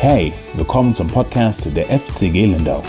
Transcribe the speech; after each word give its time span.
Hey, 0.00 0.32
willkommen 0.54 0.94
zum 0.94 1.08
Podcast 1.08 1.66
der 1.74 1.86
FCG 1.86 2.46
Lindau. 2.46 2.84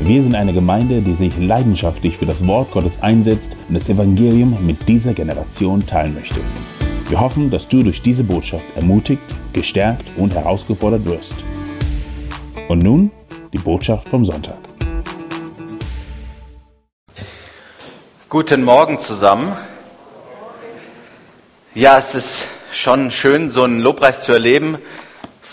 Wir 0.00 0.22
sind 0.22 0.34
eine 0.34 0.52
Gemeinde, 0.52 1.00
die 1.00 1.14
sich 1.14 1.34
leidenschaftlich 1.38 2.18
für 2.18 2.26
das 2.26 2.46
Wort 2.46 2.72
Gottes 2.72 3.00
einsetzt 3.00 3.56
und 3.68 3.74
das 3.74 3.88
Evangelium 3.88 4.66
mit 4.66 4.86
dieser 4.86 5.14
Generation 5.14 5.86
teilen 5.86 6.12
möchte. 6.12 6.42
Wir 7.08 7.18
hoffen, 7.18 7.50
dass 7.50 7.68
du 7.68 7.82
durch 7.82 8.02
diese 8.02 8.22
Botschaft 8.22 8.66
ermutigt, 8.76 9.22
gestärkt 9.54 10.12
und 10.18 10.34
herausgefordert 10.34 11.06
wirst. 11.06 11.42
Und 12.68 12.80
nun 12.80 13.10
die 13.54 13.58
Botschaft 13.58 14.10
vom 14.10 14.22
Sonntag. 14.22 14.58
Guten 18.28 18.62
Morgen 18.62 18.98
zusammen. 18.98 19.56
Ja, 21.74 21.96
es 21.96 22.14
ist 22.14 22.48
schon 22.72 23.10
schön, 23.10 23.48
so 23.48 23.62
einen 23.62 23.80
Lobpreis 23.80 24.20
zu 24.20 24.32
erleben 24.32 24.76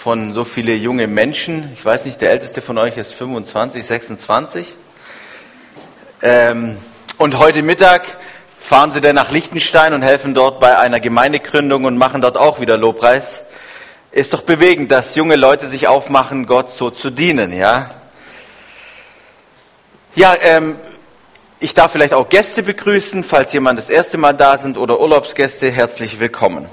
von 0.08 0.34
so 0.34 0.46
viele 0.46 0.74
junge 0.74 1.06
Menschen. 1.06 1.70
Ich 1.74 1.84
weiß 1.84 2.06
nicht, 2.06 2.22
der 2.22 2.32
älteste 2.32 2.62
von 2.62 2.78
euch 2.78 2.96
ist 2.96 3.14
25, 3.14 3.86
26. 3.86 4.74
Ähm, 6.22 6.78
und 7.18 7.38
heute 7.40 7.62
Mittag 7.62 8.16
fahren 8.58 8.94
sie 8.94 9.02
dann 9.02 9.16
nach 9.16 9.32
Liechtenstein 9.32 9.94
und 9.94 10.04
helfen 10.04 10.34
dort 10.34 10.62
bei 10.62 10.78
einer 10.78 11.02
Gemeindegründung 11.02 11.84
und 11.84 11.98
machen 11.98 12.22
dort 12.22 12.38
auch 12.38 12.62
wieder 12.62 12.78
Lobpreis. 12.78 13.42
Ist 14.14 14.34
doch 14.34 14.44
bewegend, 14.44 14.92
dass 14.92 15.16
junge 15.16 15.36
Leute 15.36 15.68
sich 15.68 15.90
aufmachen, 15.90 16.46
Gott 16.46 16.70
so 16.72 16.90
zu 16.90 17.10
dienen, 17.10 17.52
ja? 17.52 17.92
Ja, 20.16 20.38
ähm, 20.42 20.78
ich 21.60 21.74
darf 21.74 21.92
vielleicht 21.92 22.14
auch 22.14 22.30
Gäste 22.30 22.64
begrüßen, 22.64 23.26
falls 23.26 23.52
jemand 23.52 23.78
das 23.78 23.90
erste 23.90 24.18
Mal 24.18 24.32
da 24.32 24.58
sind 24.58 24.78
oder 24.78 25.02
Urlaubsgäste, 25.02 25.70
herzlich 25.70 26.22
willkommen. 26.22 26.70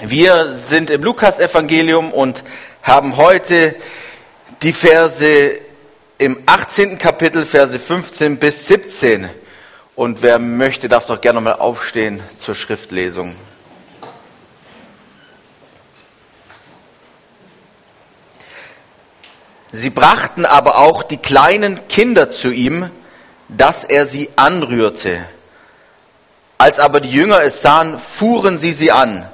Wir 0.00 0.54
sind 0.54 0.90
im 0.90 1.02
Lukas-Evangelium 1.02 2.12
und 2.12 2.44
haben 2.84 3.16
heute 3.16 3.74
die 4.62 4.72
Verse 4.72 5.58
im 6.18 6.38
18. 6.46 6.98
Kapitel, 6.98 7.44
Verse 7.44 7.76
15 7.76 8.36
bis 8.36 8.68
17. 8.68 9.28
Und 9.96 10.22
wer 10.22 10.38
möchte, 10.38 10.86
darf 10.86 11.06
doch 11.06 11.20
gerne 11.20 11.40
mal 11.40 11.54
aufstehen 11.54 12.22
zur 12.38 12.54
Schriftlesung. 12.54 13.34
Sie 19.72 19.90
brachten 19.90 20.46
aber 20.46 20.78
auch 20.78 21.02
die 21.02 21.16
kleinen 21.16 21.88
Kinder 21.88 22.30
zu 22.30 22.52
ihm, 22.52 22.88
dass 23.48 23.82
er 23.82 24.06
sie 24.06 24.28
anrührte. 24.36 25.24
Als 26.56 26.78
aber 26.78 27.00
die 27.00 27.10
Jünger 27.10 27.42
es 27.42 27.62
sahen, 27.62 27.98
fuhren 27.98 28.58
sie 28.58 28.70
sie 28.70 28.92
an. 28.92 29.28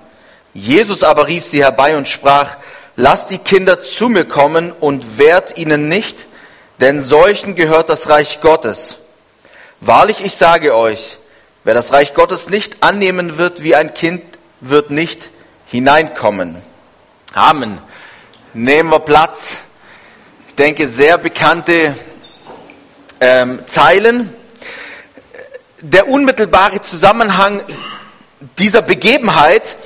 Jesus 0.55 1.03
aber 1.03 1.27
rief 1.27 1.45
sie 1.45 1.63
herbei 1.63 1.97
und 1.97 2.09
sprach, 2.09 2.57
lasst 2.97 3.31
die 3.31 3.39
Kinder 3.39 3.83
zu 3.83 4.09
mir 4.09 4.25
kommen 4.25 4.71
und 4.71 5.19
wehrt 5.19 5.59
ihnen 5.59 5.89
nicht, 5.89 6.27
denn 6.81 7.03
solchen 7.03 7.57
gehört 7.57 7.89
das 7.89 8.09
Reich 8.09 8.41
Gottes. 8.41 8.99
Wahrlich, 9.81 10.25
ich 10.25 10.37
sage 10.37 10.75
euch, 10.75 11.19
wer 11.65 11.75
das 11.75 11.93
Reich 11.93 12.15
Gottes 12.15 12.49
nicht 12.49 12.83
annehmen 12.83 13.37
wird 13.37 13.63
wie 13.63 13.75
ein 13.75 13.93
Kind, 13.95 14.23
wird 14.61 14.91
nicht 14.91 15.31
hineinkommen. 15.67 16.57
Amen. 17.35 17.79
Nehmen 18.55 18.91
wir 18.91 19.01
Platz. 19.01 19.57
Ich 20.47 20.55
denke, 20.55 20.87
sehr 20.87 21.19
bekannte 21.19 21.97
ähm, 23.21 23.67
Zeilen. 23.67 24.33
Der 25.81 26.09
unmittelbare 26.09 26.81
Zusammenhang 26.81 27.61
dieser 28.59 28.83
Begebenheit 28.83 29.77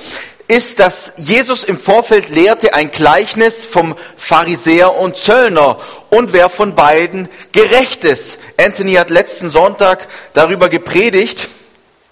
ist, 0.49 0.79
dass 0.79 1.13
Jesus 1.15 1.63
im 1.63 1.77
Vorfeld 1.77 2.29
lehrte 2.29 2.73
ein 2.73 2.89
Gleichnis 2.89 3.65
vom 3.65 3.95
Pharisäer 4.17 4.95
und 4.95 5.15
Zöllner 5.15 5.77
und 6.09 6.33
wer 6.33 6.49
von 6.49 6.73
beiden 6.73 7.29
gerecht 7.51 8.03
ist. 8.03 8.39
Anthony 8.59 8.93
hat 8.93 9.11
letzten 9.11 9.51
Sonntag 9.51 10.07
darüber 10.33 10.67
gepredigt. 10.67 11.47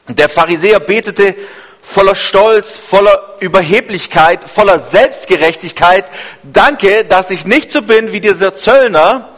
Der 0.07 0.29
Pharisäer 0.29 0.79
betete 0.79 1.34
voller 1.81 2.13
Stolz, 2.13 2.78
voller 2.78 3.38
Überheblichkeit, 3.39 4.41
voller 4.47 4.78
Selbstgerechtigkeit. 4.78 6.06
Danke, 6.44 7.06
dass 7.06 7.31
ich 7.31 7.47
nicht 7.47 7.72
so 7.72 7.81
bin 7.81 8.12
wie 8.12 8.22
dieser 8.22 8.53
Zöllner. 8.53 9.29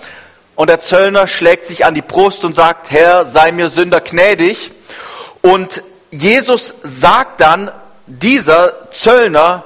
Und 0.56 0.69
der 0.69 0.81
Zöllner 0.81 1.25
schlägt 1.25 1.66
sich 1.66 1.85
an 1.85 1.94
die 1.94 2.01
Brust 2.01 2.44
und 2.44 2.53
sagt, 2.53 2.91
Herr, 2.91 3.24
sei 3.24 3.53
mir 3.53 3.69
Sünder 3.69 4.01
gnädig. 4.01 4.72
Und 5.41 5.84
Jesus 6.12 6.74
sagt 6.84 7.40
dann, 7.40 7.72
dieser 8.09 8.90
Zöllner, 8.92 9.64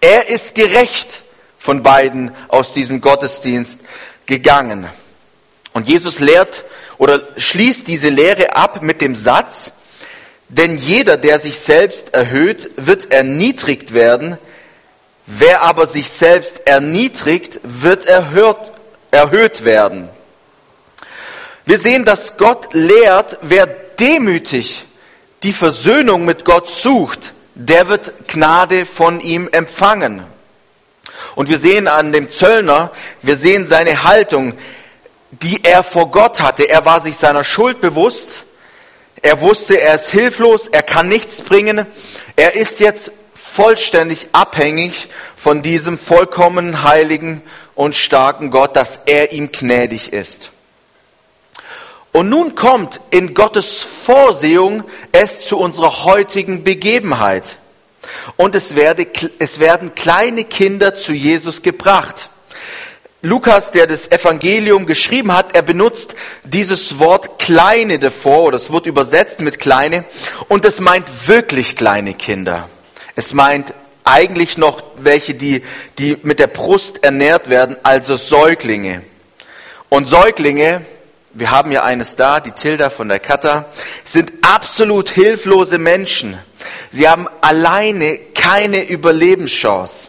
er 0.00 0.28
ist 0.28 0.54
gerecht 0.54 1.22
von 1.58 1.82
beiden 1.82 2.30
aus 2.48 2.72
diesem 2.72 3.00
Gottesdienst 3.00 3.80
gegangen. 4.26 4.86
Und 5.72 5.88
Jesus 5.88 6.20
lehrt 6.20 6.64
oder 6.98 7.22
schließt 7.36 7.88
diese 7.88 8.08
Lehre 8.08 8.54
ab 8.54 8.82
mit 8.82 9.00
dem 9.00 9.16
Satz, 9.16 9.72
denn 10.48 10.76
jeder, 10.76 11.16
der 11.16 11.38
sich 11.38 11.58
selbst 11.58 12.14
erhöht, 12.14 12.70
wird 12.76 13.10
erniedrigt 13.10 13.92
werden. 13.92 14.38
Wer 15.26 15.62
aber 15.62 15.86
sich 15.86 16.10
selbst 16.10 16.66
erniedrigt, 16.66 17.58
wird 17.64 18.06
erhört, 18.06 18.72
erhöht 19.10 19.64
werden. 19.64 20.08
Wir 21.64 21.78
sehen, 21.78 22.04
dass 22.04 22.36
Gott 22.36 22.74
lehrt, 22.74 23.38
wer 23.40 23.66
demütig 23.66 24.84
die 25.42 25.52
Versöhnung 25.52 26.24
mit 26.24 26.44
Gott 26.44 26.68
sucht, 26.68 27.32
der 27.54 27.88
wird 27.88 28.28
Gnade 28.28 28.86
von 28.86 29.20
ihm 29.20 29.48
empfangen. 29.52 30.24
Und 31.34 31.48
wir 31.48 31.58
sehen 31.58 31.88
an 31.88 32.12
dem 32.12 32.30
Zöllner, 32.30 32.92
wir 33.22 33.36
sehen 33.36 33.66
seine 33.66 34.04
Haltung, 34.04 34.54
die 35.30 35.64
er 35.64 35.82
vor 35.82 36.10
Gott 36.10 36.40
hatte. 36.40 36.68
Er 36.68 36.84
war 36.84 37.00
sich 37.00 37.16
seiner 37.16 37.44
Schuld 37.44 37.80
bewusst. 37.80 38.44
Er 39.22 39.40
wusste, 39.40 39.80
er 39.80 39.94
ist 39.94 40.10
hilflos, 40.10 40.68
er 40.68 40.82
kann 40.82 41.08
nichts 41.08 41.42
bringen. 41.42 41.86
Er 42.36 42.54
ist 42.54 42.80
jetzt 42.80 43.10
vollständig 43.34 44.28
abhängig 44.32 45.08
von 45.36 45.62
diesem 45.62 45.98
vollkommen 45.98 46.82
heiligen 46.82 47.42
und 47.74 47.94
starken 47.94 48.50
Gott, 48.50 48.76
dass 48.76 49.00
er 49.06 49.32
ihm 49.32 49.52
gnädig 49.52 50.12
ist. 50.12 50.50
Und 52.14 52.28
nun 52.28 52.54
kommt 52.54 53.00
in 53.10 53.34
Gottes 53.34 53.82
Vorsehung 53.82 54.84
es 55.10 55.48
zu 55.48 55.58
unserer 55.58 56.04
heutigen 56.04 56.62
Begebenheit. 56.62 57.58
Und 58.36 58.54
es, 58.54 58.76
werde, 58.76 59.08
es 59.40 59.58
werden 59.58 59.96
kleine 59.96 60.44
Kinder 60.44 60.94
zu 60.94 61.12
Jesus 61.12 61.62
gebracht. 61.62 62.30
Lukas, 63.22 63.72
der 63.72 63.88
das 63.88 64.12
Evangelium 64.12 64.86
geschrieben 64.86 65.32
hat, 65.32 65.56
er 65.56 65.62
benutzt 65.62 66.14
dieses 66.44 67.00
Wort 67.00 67.40
kleine 67.40 67.98
davor, 67.98 68.44
oder 68.44 68.58
es 68.58 68.70
wird 68.70 68.86
übersetzt 68.86 69.40
mit 69.40 69.58
kleine, 69.58 70.04
und 70.46 70.64
es 70.64 70.78
meint 70.78 71.26
wirklich 71.26 71.74
kleine 71.74 72.14
Kinder. 72.14 72.68
Es 73.16 73.34
meint 73.34 73.74
eigentlich 74.04 74.56
noch 74.56 74.84
welche, 74.98 75.34
die, 75.34 75.64
die 75.98 76.16
mit 76.22 76.38
der 76.38 76.46
Brust 76.46 77.02
ernährt 77.02 77.50
werden, 77.50 77.76
also 77.82 78.16
Säuglinge. 78.16 79.02
Und 79.88 80.06
Säuglinge, 80.06 80.86
wir 81.34 81.50
haben 81.50 81.72
ja 81.72 81.82
eines 81.82 82.16
da, 82.16 82.40
die 82.40 82.52
Tilda 82.52 82.90
von 82.90 83.08
der 83.08 83.18
Kata, 83.18 83.66
sind 84.04 84.32
absolut 84.42 85.10
hilflose 85.10 85.78
Menschen. 85.78 86.38
Sie 86.90 87.08
haben 87.08 87.28
alleine 87.40 88.18
keine 88.34 88.88
Überlebenschance. 88.88 90.08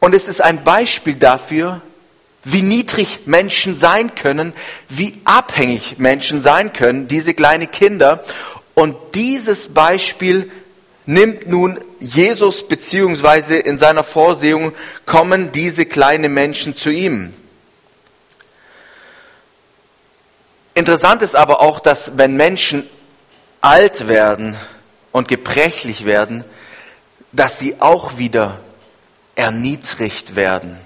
Und 0.00 0.14
es 0.14 0.28
ist 0.28 0.40
ein 0.40 0.64
Beispiel 0.64 1.14
dafür, 1.14 1.82
wie 2.44 2.62
niedrig 2.62 3.20
Menschen 3.26 3.76
sein 3.76 4.14
können, 4.14 4.54
wie 4.88 5.20
abhängig 5.24 5.98
Menschen 5.98 6.40
sein 6.40 6.72
können, 6.72 7.08
diese 7.08 7.34
kleinen 7.34 7.70
Kinder. 7.70 8.24
Und 8.74 8.96
dieses 9.14 9.74
Beispiel 9.74 10.50
nimmt 11.06 11.48
nun 11.48 11.78
Jesus 11.98 12.68
beziehungsweise 12.68 13.56
in 13.56 13.78
seiner 13.78 14.04
Vorsehung 14.04 14.72
kommen 15.06 15.50
diese 15.52 15.86
kleinen 15.86 16.32
Menschen 16.32 16.76
zu 16.76 16.90
ihm. 16.90 17.34
Interessant 20.76 21.22
ist 21.22 21.34
aber 21.34 21.62
auch, 21.62 21.80
dass 21.80 22.18
wenn 22.18 22.36
Menschen 22.36 22.86
alt 23.62 24.08
werden 24.08 24.54
und 25.10 25.26
gebrechlich 25.26 26.04
werden, 26.04 26.44
dass 27.32 27.58
sie 27.58 27.80
auch 27.80 28.18
wieder 28.18 28.60
erniedrigt 29.36 30.36
werden. 30.36 30.78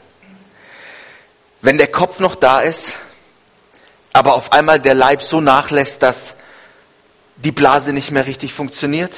Wenn 1.61 1.77
der 1.77 1.89
Kopf 1.89 2.21
noch 2.21 2.37
da 2.37 2.61
ist, 2.61 2.93
aber 4.13 4.35
auf 4.35 4.53
einmal 4.53 4.79
der 4.79 4.95
Leib 4.95 5.23
so 5.23 5.41
nachlässt, 5.41 6.05
dass 6.05 6.37
die 7.35 7.51
Blase 7.51 7.93
nicht 7.93 8.13
mehr 8.13 8.27
richtig 8.27 8.53
funktioniert, 8.53 9.13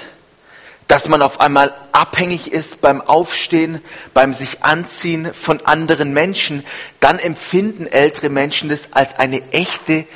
dass 0.89 1.07
man 1.07 1.21
auf 1.21 1.39
einmal 1.39 1.75
abhängig 1.93 2.51
ist 2.51 2.81
beim 2.81 3.03
Aufstehen, 3.03 3.83
beim 4.15 4.33
sich 4.33 4.65
anziehen 4.65 5.35
von 5.35 5.61
anderen 5.67 6.15
Menschen, 6.15 6.65
dann 6.99 7.19
empfinden 7.19 7.87
ältere 7.87 8.31
Menschen 8.31 8.71
das 8.71 8.89
als 8.93 9.19
eine 9.19 9.53
echte 9.53 10.07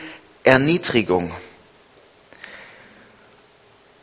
Erniedrigung. 0.46 1.32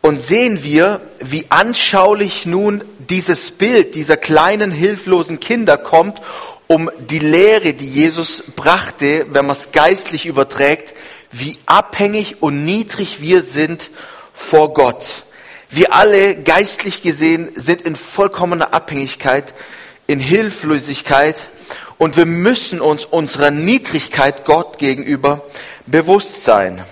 Und 0.01 0.22
sehen 0.22 0.63
wir, 0.63 1.00
wie 1.19 1.45
anschaulich 1.50 2.45
nun 2.45 2.84
dieses 2.98 3.51
Bild 3.51 3.95
dieser 3.95 4.18
kleinen 4.18 4.69
hilflosen 4.69 5.40
Kinder 5.40 5.78
kommt, 5.78 6.22
um 6.68 6.92
die 7.10 7.19
Lehre, 7.19 7.74
die 7.74 7.88
Jesus 7.88 8.44
brachte, 8.56 9.25
wenn 9.30 9.45
man 9.45 9.56
es 9.56 9.72
geistlich 9.72 10.25
überträgt, 10.25 10.94
wie 11.31 11.57
abhängig 11.66 12.42
und 12.42 12.66
niedrig 12.66 13.22
wir 13.22 13.44
sind 13.44 13.89
vor 14.34 14.74
Gott. 14.74 15.06
Wir 15.69 15.94
alle 15.94 16.36
geistlich 16.36 17.01
gesehen 17.01 17.50
sind 17.56 17.81
in 17.81 17.96
vollkommener 17.96 18.74
Abhängigkeit, 18.74 19.54
in 20.06 20.19
Hilflosigkeit 20.19 21.38
und 21.98 22.18
wir 22.18 22.25
müssen 22.25 22.81
uns 22.81 23.06
unserer 23.06 23.51
Niedrigkeit 23.51 24.45
Gott 24.45 24.78
gegenüber 24.78 25.44
bewusst 25.86 26.44
sein. 26.44 26.84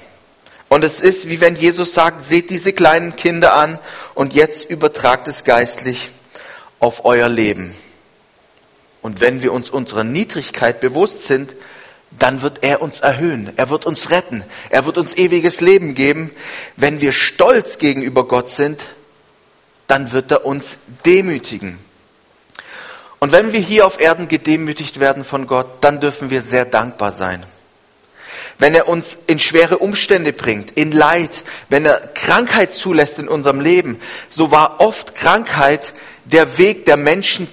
Und 0.69 0.86
es 0.86 1.01
ist, 1.01 1.27
wie 1.27 1.42
wenn 1.42 1.56
Jesus 1.56 1.94
sagt, 1.94 2.24
seht 2.24 2.50
diese 2.50 2.71
kleinen 2.71 3.15
Kinder 3.15 3.53
an 3.53 3.77
und 4.15 4.33
jetzt 4.33 4.69
übertragt 4.69 5.27
es 5.27 5.44
geistlich 5.44 6.09
auf 6.80 7.03
euer 7.03 7.27
Leben. 7.27 7.75
Und 9.01 9.19
wenn 9.19 9.42
wir 9.42 9.51
uns 9.51 9.69
unserer 9.69 10.03
Niedrigkeit 10.03 10.80
bewusst 10.80 11.24
sind, 11.24 11.56
dann 12.18 12.42
wird 12.42 12.59
er 12.62 12.81
uns 12.81 13.00
erhöhen, 13.00 13.51
er 13.56 13.69
wird 13.69 13.86
uns 13.86 14.12
retten, 14.12 14.44
er 14.69 14.86
wird 14.86 14.97
uns 14.97 15.13
ewiges 15.13 15.62
Leben 15.62 15.94
geben. 15.94 16.31
Wenn 16.75 17.01
wir 17.01 17.12
stolz 17.12 17.77
gegenüber 17.77 18.27
Gott 18.27 18.50
sind, 18.50 18.81
dann 19.88 20.12
wird 20.12 20.31
er 20.31 20.45
uns 20.45 20.77
demütigen. 21.06 21.80
Und 23.21 23.31
wenn 23.31 23.53
wir 23.53 23.62
hier 23.62 23.85
auf 23.85 24.01
Erden 24.01 24.27
gedemütigt 24.27 25.00
werden 25.00 25.23
von 25.23 25.47
Gott, 25.47 25.68
dann 25.79 26.01
dürfen 26.01 26.29
wir 26.29 26.41
sehr 26.41 26.65
dankbar 26.65 27.13
sein 27.13 27.45
wenn 28.62 28.75
er 28.75 28.88
uns 28.88 29.18
in 29.25 29.39
schwere 29.39 29.79
Umstände 29.79 30.33
bringt, 30.33 30.69
in 30.77 30.91
Leid, 30.91 31.44
wenn 31.69 31.83
er 31.83 32.00
Krankheit 32.13 32.75
zulässt 32.75 33.18
in 33.18 33.27
unserem 33.27 33.59
Leben, 33.59 34.00
so 34.29 34.51
war 34.51 34.79
oft 34.79 35.15
Krankheit 35.15 35.94
der 36.25 36.59
Weg, 36.59 36.85
der 36.85 36.95
Menschen, 36.95 37.47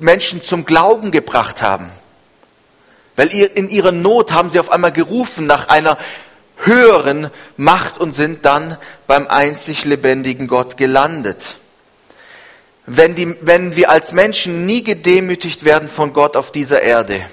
Menschen 0.00 0.42
zum 0.42 0.64
Glauben 0.64 1.10
gebracht 1.10 1.60
haben. 1.60 1.90
Weil 3.14 3.28
in 3.28 3.68
ihrer 3.68 3.92
Not 3.92 4.32
haben 4.32 4.48
sie 4.48 4.58
auf 4.58 4.70
einmal 4.70 4.90
gerufen 4.90 5.46
nach 5.46 5.68
einer 5.68 5.98
höheren 6.56 7.30
Macht 7.58 7.98
und 7.98 8.14
sind 8.14 8.46
dann 8.46 8.78
beim 9.06 9.26
einzig 9.26 9.84
lebendigen 9.84 10.48
Gott 10.48 10.78
gelandet. 10.78 11.56
Wenn, 12.86 13.14
die, 13.14 13.34
wenn 13.40 13.76
wir 13.76 13.90
als 13.90 14.12
Menschen 14.12 14.66
nie 14.66 14.82
gedemütigt 14.82 15.64
werden 15.64 15.88
von 15.88 16.12
Gott 16.12 16.36
auf 16.36 16.52
dieser 16.52 16.82
Erde, 16.82 17.24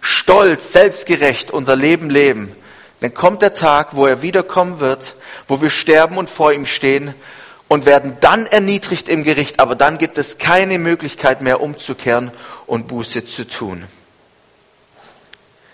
stolz, 0.00 0.72
selbstgerecht 0.72 1.50
unser 1.50 1.74
Leben 1.74 2.10
leben, 2.10 2.52
dann 3.00 3.12
kommt 3.12 3.42
der 3.42 3.54
Tag, 3.54 3.96
wo 3.96 4.06
er 4.06 4.22
wiederkommen 4.22 4.80
wird, 4.80 5.16
wo 5.48 5.60
wir 5.60 5.70
sterben 5.70 6.16
und 6.16 6.30
vor 6.30 6.52
ihm 6.52 6.64
stehen 6.64 7.14
und 7.66 7.86
werden 7.86 8.16
dann 8.20 8.46
erniedrigt 8.46 9.08
im 9.08 9.24
Gericht, 9.24 9.58
aber 9.58 9.74
dann 9.74 9.98
gibt 9.98 10.16
es 10.16 10.38
keine 10.38 10.78
Möglichkeit 10.78 11.42
mehr 11.42 11.60
umzukehren 11.60 12.30
und 12.66 12.86
Buße 12.86 13.24
zu 13.24 13.48
tun. 13.48 13.84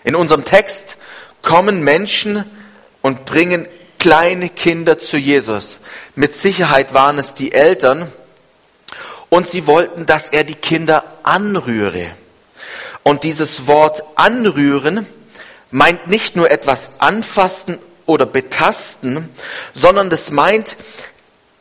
In 0.03 0.15
unserem 0.15 0.45
Text 0.45 0.97
kommen 1.43 1.83
Menschen 1.83 2.43
und 3.01 3.25
bringen 3.25 3.67
kleine 3.99 4.49
Kinder 4.49 4.97
zu 4.97 5.17
Jesus. 5.17 5.79
Mit 6.15 6.35
Sicherheit 6.35 6.93
waren 6.95 7.19
es 7.19 7.35
die 7.35 7.51
Eltern 7.51 8.11
und 9.31 9.47
sie 9.47 9.65
wollten, 9.65 10.05
dass 10.05 10.27
er 10.27 10.43
die 10.43 10.55
Kinder 10.55 11.05
anrühre. 11.23 12.11
Und 13.01 13.23
dieses 13.23 13.65
Wort 13.65 14.03
anrühren 14.15 15.07
meint 15.71 16.07
nicht 16.07 16.35
nur 16.35 16.51
etwas 16.51 16.99
anfassen 16.99 17.79
oder 18.05 18.25
betasten, 18.25 19.29
sondern 19.73 20.09
das 20.09 20.31
meint 20.31 20.75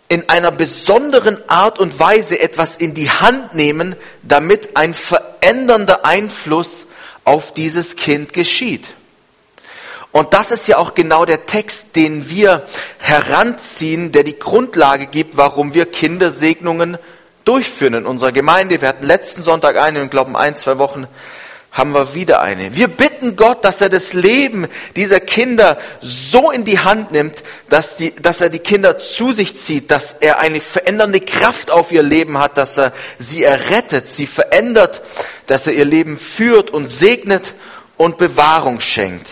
in 0.08 0.28
einer 0.28 0.50
besonderen 0.50 1.48
Art 1.48 1.78
und 1.78 2.00
Weise 2.00 2.40
etwas 2.40 2.74
in 2.74 2.92
die 2.94 3.08
Hand 3.08 3.54
nehmen, 3.54 3.94
damit 4.24 4.76
ein 4.76 4.92
verändernder 4.92 6.04
Einfluss 6.04 6.86
auf 7.22 7.52
dieses 7.52 7.94
Kind 7.94 8.32
geschieht. 8.32 8.88
Und 10.10 10.34
das 10.34 10.50
ist 10.50 10.66
ja 10.66 10.78
auch 10.78 10.94
genau 10.94 11.24
der 11.24 11.46
Text, 11.46 11.94
den 11.94 12.28
wir 12.28 12.66
heranziehen, 12.98 14.10
der 14.10 14.24
die 14.24 14.40
Grundlage 14.40 15.06
gibt, 15.06 15.36
warum 15.36 15.72
wir 15.72 15.86
Kindersegnungen 15.86 16.98
durchführen 17.50 17.94
in 17.94 18.06
unserer 18.06 18.30
Gemeinde. 18.30 18.80
Wir 18.80 18.86
hatten 18.86 19.04
letzten 19.04 19.42
Sonntag 19.42 19.76
eine 19.76 20.00
und 20.02 20.12
glauben 20.12 20.36
ein, 20.36 20.54
zwei 20.54 20.78
Wochen 20.78 21.08
haben 21.72 21.92
wir 21.94 22.14
wieder 22.14 22.40
eine. 22.40 22.76
Wir 22.76 22.86
bitten 22.86 23.34
Gott, 23.34 23.64
dass 23.64 23.80
er 23.80 23.88
das 23.88 24.12
Leben 24.12 24.68
dieser 24.94 25.18
Kinder 25.18 25.76
so 26.00 26.52
in 26.52 26.62
die 26.64 26.78
Hand 26.78 27.10
nimmt, 27.10 27.42
dass, 27.68 27.96
die, 27.96 28.14
dass 28.14 28.40
er 28.40 28.50
die 28.50 28.60
Kinder 28.60 28.98
zu 28.98 29.32
sich 29.32 29.56
zieht, 29.56 29.90
dass 29.90 30.12
er 30.12 30.38
eine 30.38 30.60
verändernde 30.60 31.20
Kraft 31.20 31.72
auf 31.72 31.90
ihr 31.90 32.04
Leben 32.04 32.38
hat, 32.38 32.56
dass 32.56 32.78
er 32.78 32.92
sie 33.18 33.42
errettet, 33.42 34.08
sie 34.08 34.26
verändert, 34.26 35.02
dass 35.48 35.66
er 35.66 35.72
ihr 35.72 35.84
Leben 35.84 36.18
führt 36.18 36.70
und 36.70 36.86
segnet 36.86 37.54
und 37.96 38.16
Bewahrung 38.16 38.78
schenkt. 38.78 39.26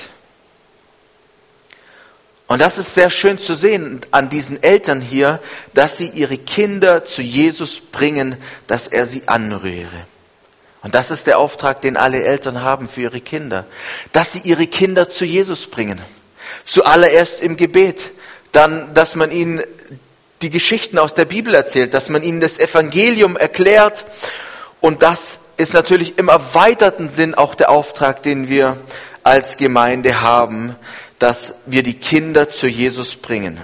Und 2.48 2.62
das 2.62 2.78
ist 2.78 2.94
sehr 2.94 3.10
schön 3.10 3.38
zu 3.38 3.54
sehen 3.54 4.00
an 4.10 4.30
diesen 4.30 4.62
Eltern 4.62 5.02
hier, 5.02 5.38
dass 5.74 5.98
sie 5.98 6.08
ihre 6.08 6.38
Kinder 6.38 7.04
zu 7.04 7.20
Jesus 7.20 7.80
bringen, 7.80 8.36
dass 8.66 8.88
er 8.88 9.04
sie 9.04 9.28
anrühre. 9.28 10.06
Und 10.82 10.94
das 10.94 11.10
ist 11.10 11.26
der 11.26 11.38
Auftrag, 11.38 11.82
den 11.82 11.98
alle 11.98 12.22
Eltern 12.22 12.62
haben 12.62 12.88
für 12.88 13.02
ihre 13.02 13.20
Kinder, 13.20 13.66
dass 14.12 14.32
sie 14.32 14.40
ihre 14.40 14.66
Kinder 14.66 15.10
zu 15.10 15.26
Jesus 15.26 15.66
bringen. 15.66 16.00
Zuallererst 16.64 17.42
im 17.42 17.58
Gebet, 17.58 18.12
dann, 18.52 18.94
dass 18.94 19.14
man 19.14 19.30
ihnen 19.30 19.62
die 20.40 20.50
Geschichten 20.50 20.98
aus 20.98 21.12
der 21.12 21.26
Bibel 21.26 21.54
erzählt, 21.54 21.92
dass 21.92 22.08
man 22.08 22.22
ihnen 22.22 22.40
das 22.40 22.58
Evangelium 22.58 23.36
erklärt. 23.36 24.06
Und 24.80 25.02
das 25.02 25.40
ist 25.58 25.74
natürlich 25.74 26.16
im 26.16 26.28
erweiterten 26.28 27.10
Sinn 27.10 27.34
auch 27.34 27.54
der 27.54 27.68
Auftrag, 27.68 28.22
den 28.22 28.48
wir 28.48 28.78
als 29.22 29.58
Gemeinde 29.58 30.22
haben, 30.22 30.76
dass 31.18 31.54
wir 31.66 31.82
die 31.82 31.98
Kinder 31.98 32.48
zu 32.48 32.66
Jesus 32.66 33.16
bringen. 33.16 33.60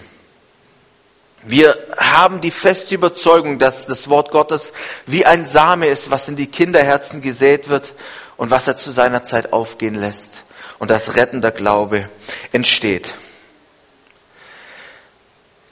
Wir 1.47 1.77
haben 1.99 2.41
die 2.41 2.51
feste 2.51 2.95
Überzeugung, 2.95 3.59
dass 3.59 3.87
das 3.87 4.09
Wort 4.09 4.31
Gottes 4.31 4.73
wie 5.07 5.27
ein 5.27 5.47
Same 5.47 5.89
ist, 5.89 6.11
was 6.11 6.29
in 6.29 6.37
die 6.37 6.47
Kinderherzen 6.47 7.21
gesät 7.21 7.69
wird 7.69 7.93
und 8.37 8.51
was 8.51 8.67
er 8.67 8.77
zu 8.77 8.91
seiner 8.91 9.23
Zeit 9.25 9.53
aufgehen 9.53 9.95
lässt 9.95 10.45
und 10.79 10.91
dass 10.91 11.17
rettender 11.17 11.51
Glaube 11.51 12.09
entsteht. 12.53 13.15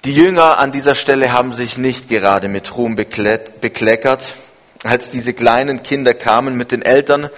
Die 0.04 0.14
Jünger 0.14 0.58
an 0.58 0.72
dieser 0.72 0.94
Stelle 0.94 1.32
haben 1.32 1.52
sich 1.52 1.78
nicht 1.78 2.08
gerade 2.08 2.48
mit 2.48 2.76
Ruhm 2.76 2.96
bekleckert. 2.96 4.34
Als 4.82 5.10
diese 5.10 5.32
kleinen 5.32 5.82
Kinder 5.82 6.12
kamen 6.12 6.56
mit 6.56 6.72
den 6.72 6.82
Eltern, 6.82 7.30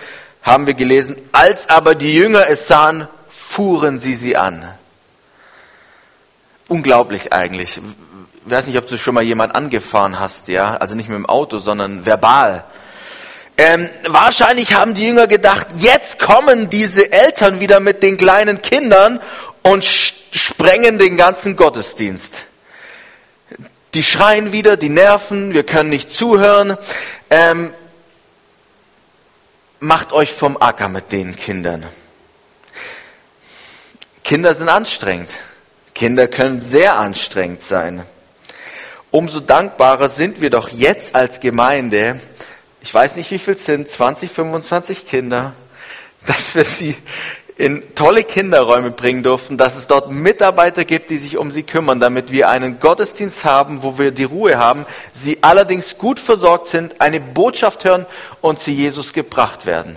haben 0.43 0.67
wir 0.67 0.75
gelesen, 0.75 1.17
als 1.33 1.69
aber 1.69 1.95
die 1.95 2.15
Jünger 2.15 2.49
es 2.49 2.67
sahen, 2.67 3.07
fuhren 3.37 3.99
sie 3.99 4.15
sie 4.15 4.37
an. 4.37 4.65
Unglaublich 6.69 7.33
eigentlich 7.33 7.81
ich 8.47 8.51
weiß 8.51 8.67
nicht, 8.67 8.79
ob 8.79 8.87
du 8.87 8.99
schon 8.99 9.15
mal 9.15 9.23
jemand 9.23 9.55
angefahren 9.55 10.21
hast, 10.21 10.49
ja, 10.49 10.77
also 10.77 10.95
nicht 10.95 11.09
mit 11.09 11.17
dem 11.17 11.27
Auto, 11.27 11.59
sondern 11.59 12.05
verbal. 12.05 12.65
Ähm, 13.57 13.89
wahrscheinlich 14.07 14.75
haben 14.75 14.95
die 14.95 15.07
Jünger 15.07 15.27
gedacht, 15.27 15.69
jetzt 15.79 16.19
kommen 16.19 16.69
diese 16.69 17.11
Eltern 17.11 17.61
wieder 17.61 17.81
mit 17.81 18.03
den 18.03 18.17
kleinen 18.17 18.61
Kindern 18.61 19.21
und 19.63 19.85
sprengen 19.85 20.99
den 20.99 21.17
ganzen 21.17 21.57
Gottesdienst. 21.57 22.47
Die 23.95 24.03
schreien 24.03 24.53
wieder, 24.53 24.77
die 24.77 24.89
nerven, 24.89 25.55
wir 25.55 25.65
können 25.65 25.89
nicht 25.89 26.11
zuhören. 26.11 26.77
Ähm, 27.31 27.73
macht 29.79 30.13
euch 30.13 30.33
vom 30.33 30.59
Acker 30.61 30.89
mit 30.89 31.13
den 31.13 31.37
Kindern. 31.37 31.87
Kinder 34.25 34.55
sind 34.55 34.69
anstrengend. 34.69 35.31
Kinder 35.95 36.27
können 36.27 36.61
sehr 36.61 36.99
anstrengend 36.99 37.63
sein 37.63 38.03
umso 39.15 39.39
dankbarer 39.39 40.09
sind 40.09 40.41
wir 40.41 40.51
doch 40.51 40.69
jetzt 40.71 41.15
als 41.15 41.39
Gemeinde, 41.39 42.21
ich 42.81 42.93
weiß 42.93 43.15
nicht 43.15 43.31
wie 43.31 43.39
viel 43.39 43.57
sind, 43.57 43.89
20, 43.89 44.29
25 44.29 45.07
Kinder, 45.07 45.53
dass 46.27 46.57
wir 46.57 46.65
sie 46.65 46.97
in 47.57 47.95
tolle 47.95 48.25
Kinderräume 48.25 48.91
bringen 48.91 49.23
durften, 49.23 49.57
dass 49.57 49.77
es 49.77 49.87
dort 49.87 50.11
Mitarbeiter 50.11 50.85
gibt, 50.85 51.11
die 51.11 51.19
sich 51.19 51.39
um 51.39 51.53
sie 51.53 51.63
kümmern, 51.63 52.01
damit 52.01 52.33
wir 52.33 52.49
einen 52.49 52.81
Gottesdienst 52.81 53.45
haben, 53.45 53.85
wo 53.85 53.99
wir 53.99 54.11
die 54.11 54.25
Ruhe 54.25 54.59
haben, 54.59 54.85
sie 55.13 55.39
allerdings 55.43 55.97
gut 55.97 56.19
versorgt 56.19 56.67
sind, 56.67 57.01
eine 57.01 57.21
Botschaft 57.21 57.85
hören 57.85 58.07
und 58.41 58.59
zu 58.59 58.73
Jesus 58.73 59.13
gebracht 59.13 59.65
werden. 59.65 59.95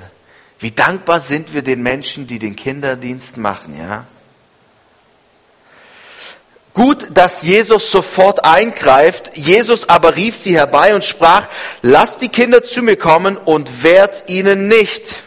Wie 0.60 0.70
dankbar 0.70 1.22
sind 1.22 1.56
wir 1.56 1.64
den 1.64 1.82
Menschen, 1.82 2.28
die 2.28 2.38
den 2.38 2.56
Kinderdienst 2.56 3.38
machen, 3.38 3.76
ja? 3.76 4.06
Gut, 6.78 7.08
dass 7.10 7.42
Jesus 7.42 7.90
sofort 7.90 8.46
eingreift. 8.46 9.32
Jesus 9.36 9.90
aber 9.90 10.16
rief 10.16 10.38
sie 10.38 10.56
herbei 10.56 10.94
und 10.94 11.04
sprach, 11.04 11.48
lasst 11.82 12.22
die 12.22 12.30
Kinder 12.30 12.64
zu 12.64 12.84
mir 12.84 12.98
kommen 12.98 13.36
und 13.36 13.82
wehrt 13.82 14.26
ihnen 14.30 14.68
nicht. 14.68 15.24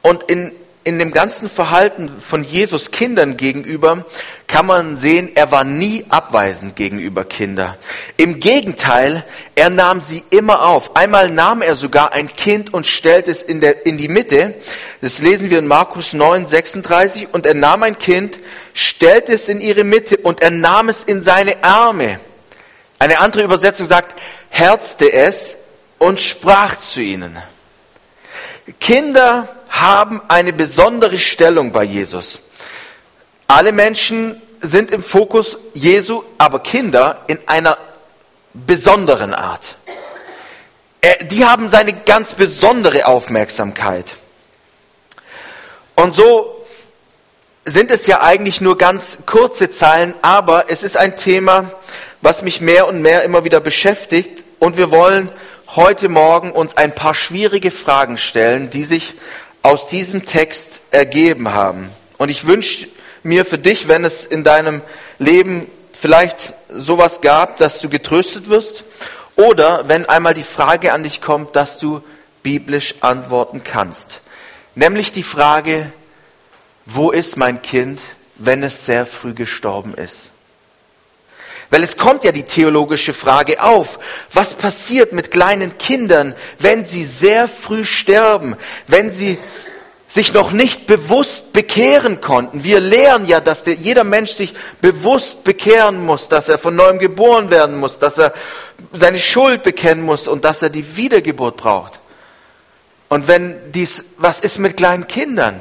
Und 0.00 0.22
in, 0.22 0.52
in 0.88 0.98
dem 0.98 1.12
ganzen 1.12 1.50
Verhalten 1.50 2.10
von 2.18 2.42
Jesus 2.42 2.90
Kindern 2.90 3.36
gegenüber 3.36 4.06
kann 4.46 4.64
man 4.64 4.96
sehen, 4.96 5.32
er 5.34 5.50
war 5.50 5.62
nie 5.62 6.06
abweisend 6.08 6.76
gegenüber 6.76 7.26
Kindern. 7.26 7.74
Im 8.16 8.40
Gegenteil, 8.40 9.22
er 9.54 9.68
nahm 9.68 10.00
sie 10.00 10.24
immer 10.30 10.62
auf. 10.64 10.96
Einmal 10.96 11.28
nahm 11.28 11.60
er 11.60 11.76
sogar 11.76 12.14
ein 12.14 12.34
Kind 12.34 12.72
und 12.72 12.86
stellte 12.86 13.30
es 13.30 13.42
in, 13.42 13.60
der, 13.60 13.84
in 13.84 13.98
die 13.98 14.08
Mitte. 14.08 14.54
Das 15.02 15.18
lesen 15.18 15.50
wir 15.50 15.58
in 15.58 15.66
Markus 15.66 16.14
9, 16.14 16.46
36. 16.46 17.28
Und 17.32 17.44
er 17.44 17.52
nahm 17.52 17.82
ein 17.82 17.98
Kind, 17.98 18.38
stellte 18.72 19.34
es 19.34 19.50
in 19.50 19.60
ihre 19.60 19.84
Mitte 19.84 20.16
und 20.16 20.40
er 20.40 20.50
nahm 20.50 20.88
es 20.88 21.04
in 21.04 21.20
seine 21.20 21.62
Arme. 21.62 22.18
Eine 22.98 23.18
andere 23.18 23.42
Übersetzung 23.42 23.86
sagt, 23.86 24.18
herzte 24.48 25.12
es 25.12 25.58
und 25.98 26.18
sprach 26.18 26.80
zu 26.80 27.02
ihnen. 27.02 27.36
Kinder 28.80 29.48
haben 29.68 30.22
eine 30.28 30.52
besondere 30.52 31.18
Stellung 31.18 31.72
bei 31.72 31.84
Jesus. 31.84 32.40
Alle 33.46 33.72
Menschen 33.72 34.40
sind 34.60 34.90
im 34.90 35.02
Fokus 35.02 35.58
Jesu, 35.74 36.22
aber 36.36 36.60
Kinder 36.60 37.24
in 37.26 37.38
einer 37.46 37.78
besonderen 38.52 39.34
Art. 39.34 39.76
Die 41.30 41.44
haben 41.44 41.68
seine 41.68 41.92
ganz 41.92 42.34
besondere 42.34 43.06
Aufmerksamkeit. 43.06 44.16
Und 45.94 46.12
so 46.12 46.64
sind 47.64 47.90
es 47.90 48.06
ja 48.06 48.22
eigentlich 48.22 48.60
nur 48.60 48.78
ganz 48.78 49.18
kurze 49.26 49.70
Zeilen, 49.70 50.14
aber 50.22 50.66
es 50.68 50.82
ist 50.82 50.96
ein 50.96 51.16
Thema, 51.16 51.70
was 52.20 52.42
mich 52.42 52.60
mehr 52.60 52.88
und 52.88 53.00
mehr 53.02 53.22
immer 53.22 53.44
wieder 53.44 53.60
beschäftigt. 53.60 54.44
Und 54.58 54.76
wir 54.76 54.90
wollen 54.90 55.30
heute 55.76 56.08
Morgen 56.08 56.50
uns 56.50 56.76
ein 56.76 56.94
paar 56.94 57.14
schwierige 57.14 57.70
Fragen 57.70 58.16
stellen, 58.16 58.70
die 58.70 58.84
sich 58.84 59.14
aus 59.62 59.86
diesem 59.86 60.24
Text 60.26 60.82
ergeben 60.90 61.52
haben. 61.52 61.90
Und 62.16 62.30
ich 62.30 62.46
wünsche 62.46 62.88
mir 63.22 63.44
für 63.44 63.58
dich, 63.58 63.88
wenn 63.88 64.04
es 64.04 64.24
in 64.24 64.44
deinem 64.44 64.82
Leben 65.18 65.66
vielleicht 65.92 66.54
sowas 66.72 67.20
gab, 67.20 67.58
dass 67.58 67.80
du 67.80 67.88
getröstet 67.88 68.48
wirst, 68.48 68.84
oder 69.36 69.88
wenn 69.88 70.06
einmal 70.06 70.34
die 70.34 70.42
Frage 70.42 70.92
an 70.92 71.04
dich 71.04 71.20
kommt, 71.20 71.54
dass 71.54 71.78
du 71.78 72.02
biblisch 72.42 72.96
antworten 73.02 73.62
kannst. 73.62 74.20
Nämlich 74.74 75.12
die 75.12 75.22
Frage, 75.22 75.92
wo 76.86 77.10
ist 77.10 77.36
mein 77.36 77.62
Kind, 77.62 78.00
wenn 78.34 78.62
es 78.62 78.84
sehr 78.86 79.06
früh 79.06 79.34
gestorben 79.34 79.94
ist? 79.94 80.30
Weil 81.70 81.82
es 81.82 81.96
kommt 81.96 82.24
ja 82.24 82.32
die 82.32 82.44
theologische 82.44 83.12
Frage 83.12 83.62
auf, 83.62 83.98
was 84.32 84.54
passiert 84.54 85.12
mit 85.12 85.30
kleinen 85.30 85.76
Kindern, 85.76 86.34
wenn 86.58 86.84
sie 86.84 87.04
sehr 87.04 87.46
früh 87.46 87.84
sterben, 87.84 88.56
wenn 88.86 89.10
sie 89.10 89.38
sich 90.10 90.32
noch 90.32 90.52
nicht 90.52 90.86
bewusst 90.86 91.52
bekehren 91.52 92.22
konnten. 92.22 92.64
Wir 92.64 92.80
lehren 92.80 93.26
ja, 93.26 93.40
dass 93.40 93.62
der, 93.62 93.74
jeder 93.74 94.04
Mensch 94.04 94.30
sich 94.30 94.54
bewusst 94.80 95.44
bekehren 95.44 96.04
muss, 96.04 96.28
dass 96.28 96.48
er 96.48 96.56
von 96.56 96.74
neuem 96.74 96.98
geboren 96.98 97.50
werden 97.50 97.76
muss, 97.76 97.98
dass 97.98 98.16
er 98.16 98.32
seine 98.92 99.18
Schuld 99.18 99.62
bekennen 99.62 100.02
muss 100.02 100.26
und 100.26 100.46
dass 100.46 100.62
er 100.62 100.70
die 100.70 100.96
Wiedergeburt 100.96 101.58
braucht. 101.58 102.00
Und 103.10 103.28
wenn 103.28 103.72
dies, 103.72 104.04
was 104.16 104.40
ist 104.40 104.58
mit 104.58 104.78
kleinen 104.78 105.06
Kindern, 105.06 105.60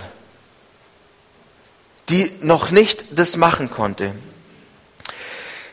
die 2.08 2.32
noch 2.42 2.72
nicht 2.72 3.04
das 3.12 3.36
machen 3.36 3.70
konnte? 3.70 4.14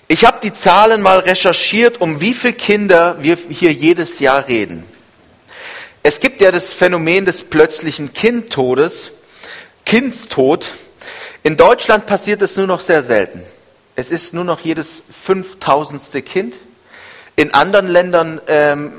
Ich 0.07 0.27
habe 0.27 0.39
die 0.43 0.53
Zahlen 0.53 1.01
mal 1.01 1.21
recherchiert, 1.21 2.01
um 2.01 2.21
wie 2.21 2.35
viele 2.35 2.53
Kinder 2.53 3.17
wir 3.23 3.39
hier 3.49 3.73
jedes 3.73 4.21
Jahr 4.21 4.47
reden. 4.49 4.85
Es 6.03 6.21
gibt 6.21 6.43
ja 6.43 6.53
das 6.53 6.75
Phänomen 6.75 7.25
des 7.25 7.45
plötzlichen 7.45 8.13
Kindtodes, 8.13 9.13
Kindstod. 9.87 10.67
In 11.43 11.57
Deutschland 11.57 12.05
passiert 12.05 12.43
es 12.43 12.57
nur 12.57 12.67
noch 12.67 12.81
sehr 12.81 13.03
selten. 13.03 13.43
Es 13.97 14.11
ist 14.11 14.35
nur 14.35 14.45
noch 14.45 14.61
jedes 14.61 15.03
fünftausendste 15.11 16.21
Kind. 16.21 16.55
In 17.37 17.55
anderen 17.55 17.89
Ländern 17.89 18.41
ähm, 18.47 18.93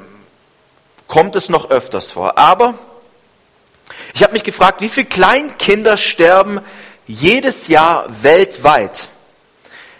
kommt 1.08 1.36
es 1.36 1.50
noch 1.50 1.70
öfters 1.70 2.12
vor. 2.12 2.40
Aber 2.40 2.74
ich 4.16 4.24
habe 4.24 4.34
mich 4.34 4.44
gefragt, 4.44 4.82
wie 4.82 4.90
viele 4.90 5.06
Kleinkinder 5.06 5.98
sterben 5.98 6.62
jedes 7.06 7.68
Jahr 7.68 8.08
weltweit? 8.24 9.10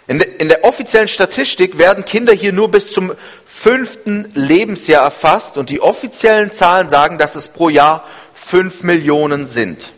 In, 0.08 0.18
de, 0.18 0.28
in 0.38 0.48
der 0.48 0.64
offiziellen 0.64 1.08
Statistik 1.08 1.78
werden 1.78 2.04
Kinder 2.04 2.32
hier 2.32 2.52
nur 2.52 2.70
bis 2.70 2.90
zum 2.90 3.12
fünften 3.44 4.30
Lebensjahr 4.34 5.02
erfasst 5.02 5.56
und 5.58 5.70
die 5.70 5.80
offiziellen 5.80 6.52
Zahlen 6.52 6.88
sagen, 6.88 7.18
dass 7.18 7.34
es 7.34 7.48
pro 7.48 7.68
Jahr 7.68 8.04
fünf 8.32 8.82
Millionen 8.82 9.46
sind. 9.46 9.92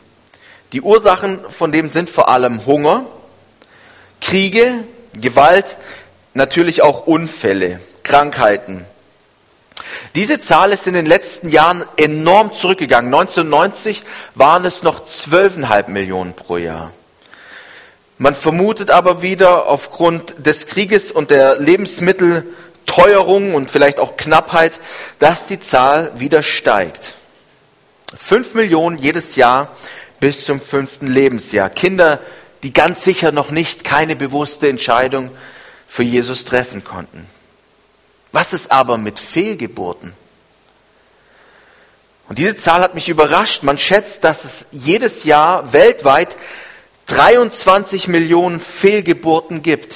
Die 0.73 0.81
Ursachen 0.81 1.41
von 1.51 1.73
dem 1.73 1.89
sind 1.89 2.09
vor 2.09 2.29
allem 2.29 2.65
Hunger, 2.65 3.07
Kriege, 4.21 4.85
Gewalt, 5.15 5.77
natürlich 6.35 6.83
auch 6.83 7.07
Unfälle, 7.07 7.81
Krankheiten. 8.03 8.85
Diese 10.15 10.41
Zahl 10.41 10.73
ist 10.73 10.87
in 10.87 10.95
den 10.95 11.07
letzten 11.07 11.49
Jahren 11.49 11.85
enorm 11.97 12.53
zurückgegangen. 12.53 13.13
1990 13.13 14.03
waren 14.35 14.65
es 14.65 14.83
noch 14.83 15.07
12,5 15.07 15.89
Millionen 15.89 16.35
pro 16.35 16.57
Jahr. 16.57 16.93
Man 18.19 18.35
vermutet 18.35 18.91
aber 18.91 19.23
wieder 19.23 19.67
aufgrund 19.67 20.45
des 20.45 20.67
Krieges 20.67 21.13
und 21.13 21.31
der 21.31 21.61
Lebensmittelteuerung 21.61 23.55
und 23.55 23.71
vielleicht 23.71 24.01
auch 24.01 24.17
Knappheit, 24.17 24.81
dass 25.21 25.47
die 25.47 25.61
Zahl 25.61 26.11
wieder 26.17 26.43
steigt. 26.43 27.15
Fünf 28.17 28.55
Millionen 28.55 28.99
jedes 28.99 29.37
Jahr 29.37 29.77
bis 30.19 30.45
zum 30.45 30.61
fünften 30.61 31.07
Lebensjahr. 31.07 31.71
Kinder, 31.71 32.19
die 32.65 32.73
ganz 32.73 33.05
sicher 33.05 33.31
noch 33.31 33.53
nicht 33.53 33.85
keine 33.85 34.17
bewusste 34.17 34.69
Entscheidung 34.69 35.31
für 35.87 36.03
Jesus 36.03 36.45
treffen 36.45 36.83
konnten. 36.83 37.27
Was 38.33 38.53
ist 38.53 38.73
aber 38.73 38.99
mit 38.99 39.21
Fehlgeburten? 39.21 40.13
Und 42.29 42.39
diese 42.39 42.57
Zahl 42.57 42.83
hat 42.83 42.95
mich 42.95 43.09
überrascht. 43.09 43.63
Man 43.63 43.79
schätzt, 43.79 44.25
dass 44.25 44.45
es 44.45 44.67
jedes 44.73 45.25
Jahr 45.25 45.73
weltweit 45.73 46.37
23 47.09 48.09
Millionen 48.09 48.61
Fehlgeburten 48.61 49.63
gibt, 49.63 49.95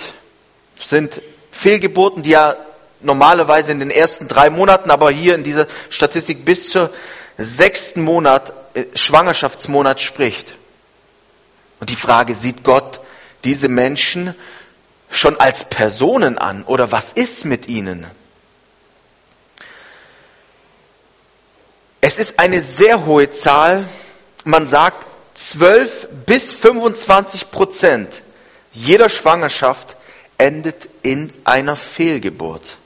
sind 0.83 1.23
Fehlgeburten, 1.51 2.23
die 2.23 2.31
ja 2.31 2.57
normalerweise 3.01 3.73
in 3.73 3.81
den 3.81 3.91
ersten 3.91 4.29
drei 4.29 4.51
Monaten, 4.51 4.91
aber 4.91 5.11
hier 5.11 5.35
in 5.35 5.45
dieser 5.45 5.67
Statistik 5.91 6.45
bis 6.45 6.71
zur 6.71 6.91
sechsten 7.37 8.03
Monat, 8.03 8.53
äh, 8.75 8.85
Schwangerschaftsmonat 8.95 10.01
spricht. 10.01 10.57
Und 11.81 11.91
die 11.91 11.97
Frage, 11.97 12.35
sieht 12.35 12.65
Gott 12.65 13.01
diese 13.45 13.69
Menschen 13.69 14.35
schon 15.11 15.39
als 15.39 15.69
Personen 15.69 16.39
an 16.39 16.63
oder 16.65 16.93
was 16.93 17.13
ist 17.13 17.45
mit 17.45 17.69
ihnen? 17.69 18.07
Es 22.01 22.19
ist 22.19 22.39
eine 22.39 22.61
sehr 22.61 23.05
hohe 23.05 23.31
Zahl. 23.31 23.87
Man 24.45 24.67
sagt, 24.67 25.07
12 25.51 26.09
bis 26.27 26.55
25 26.55 27.51
Prozent 27.51 28.23
jeder 28.71 29.09
Schwangerschaft 29.09 29.97
endet 30.39 30.89
in 31.03 31.33
einer 31.45 31.77
Fehlgeburt. 31.77 32.79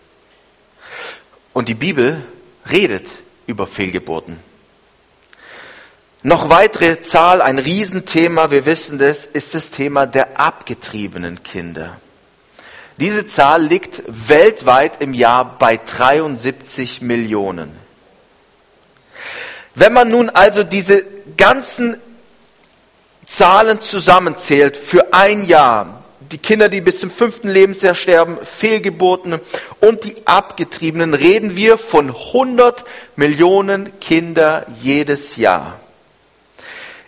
Und 1.52 1.68
die 1.68 1.74
Bibel 1.74 2.24
redet 2.70 3.08
über 3.46 3.66
Fehlgeburten. 3.66 4.38
Noch 6.22 6.48
weitere 6.48 7.02
Zahl, 7.02 7.40
ein 7.40 7.58
Riesenthema, 7.58 8.50
wir 8.50 8.66
wissen 8.66 8.98
das, 8.98 9.26
ist 9.26 9.54
das 9.54 9.70
Thema 9.70 10.06
der 10.06 10.40
abgetriebenen 10.40 11.42
Kinder. 11.42 12.00
Diese 12.96 13.26
Zahl 13.26 13.62
liegt 13.62 14.02
weltweit 14.06 15.02
im 15.02 15.14
Jahr 15.14 15.58
bei 15.58 15.76
73 15.76 17.02
Millionen. 17.02 17.70
Wenn 19.74 19.92
man 19.92 20.10
nun 20.10 20.30
also 20.30 20.64
diese 20.64 21.04
ganzen 21.36 22.00
Zahlen 23.26 23.80
zusammenzählt 23.80 24.76
für 24.76 25.12
ein 25.12 25.42
Jahr, 25.42 26.04
die 26.20 26.38
Kinder, 26.38 26.68
die 26.68 26.80
bis 26.80 27.00
zum 27.00 27.10
fünften 27.10 27.48
Lebensjahr 27.48 27.94
sterben, 27.94 28.38
Fehlgeburten 28.42 29.40
und 29.80 30.04
die 30.04 30.16
Abgetriebenen, 30.26 31.12
reden 31.12 31.56
wir 31.56 31.76
von 31.76 32.08
100 32.08 32.84
Millionen 33.16 33.98
Kinder 34.00 34.64
jedes 34.80 35.36
Jahr. 35.36 35.80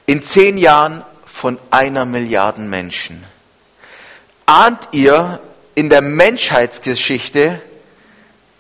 In 0.07 0.23
zehn 0.23 0.59
Jahren 0.59 1.05
von 1.25 1.59
einer 1.71 2.05
Milliarde 2.05 2.63
Menschen. 2.63 3.25
Ahnt 4.47 4.89
ihr 4.93 5.41
in 5.75 5.89
der 5.89 6.01
Menschheitsgeschichte, 6.01 7.61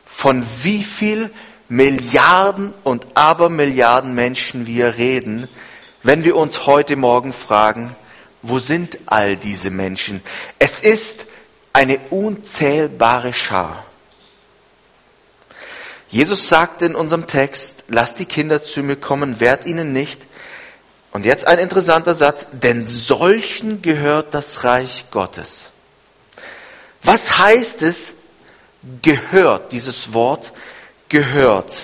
von 0.06 0.44
wie 0.62 0.84
viel 0.84 1.30
Milliarden 1.68 2.72
und 2.84 3.06
Abermilliarden 3.14 4.14
Menschen 4.14 4.66
wir 4.66 4.96
reden, 4.96 5.48
wenn 6.08 6.24
wir 6.24 6.36
uns 6.36 6.64
heute 6.64 6.96
Morgen 6.96 7.34
fragen, 7.34 7.94
wo 8.40 8.60
sind 8.60 8.96
all 9.04 9.36
diese 9.36 9.68
Menschen? 9.68 10.22
Es 10.58 10.80
ist 10.80 11.26
eine 11.74 11.98
unzählbare 12.08 13.34
Schar. 13.34 13.84
Jesus 16.08 16.48
sagt 16.48 16.80
in 16.80 16.94
unserem 16.94 17.26
Text, 17.26 17.84
lasst 17.88 18.18
die 18.20 18.24
Kinder 18.24 18.62
zu 18.62 18.82
mir 18.82 18.96
kommen, 18.96 19.38
wehrt 19.38 19.66
ihnen 19.66 19.92
nicht. 19.92 20.24
Und 21.12 21.26
jetzt 21.26 21.46
ein 21.46 21.58
interessanter 21.58 22.14
Satz, 22.14 22.46
denn 22.52 22.88
solchen 22.88 23.82
gehört 23.82 24.32
das 24.32 24.64
Reich 24.64 25.04
Gottes. 25.10 25.64
Was 27.02 27.36
heißt 27.36 27.82
es, 27.82 28.14
gehört, 29.02 29.72
dieses 29.72 30.14
Wort 30.14 30.54
gehört? 31.10 31.74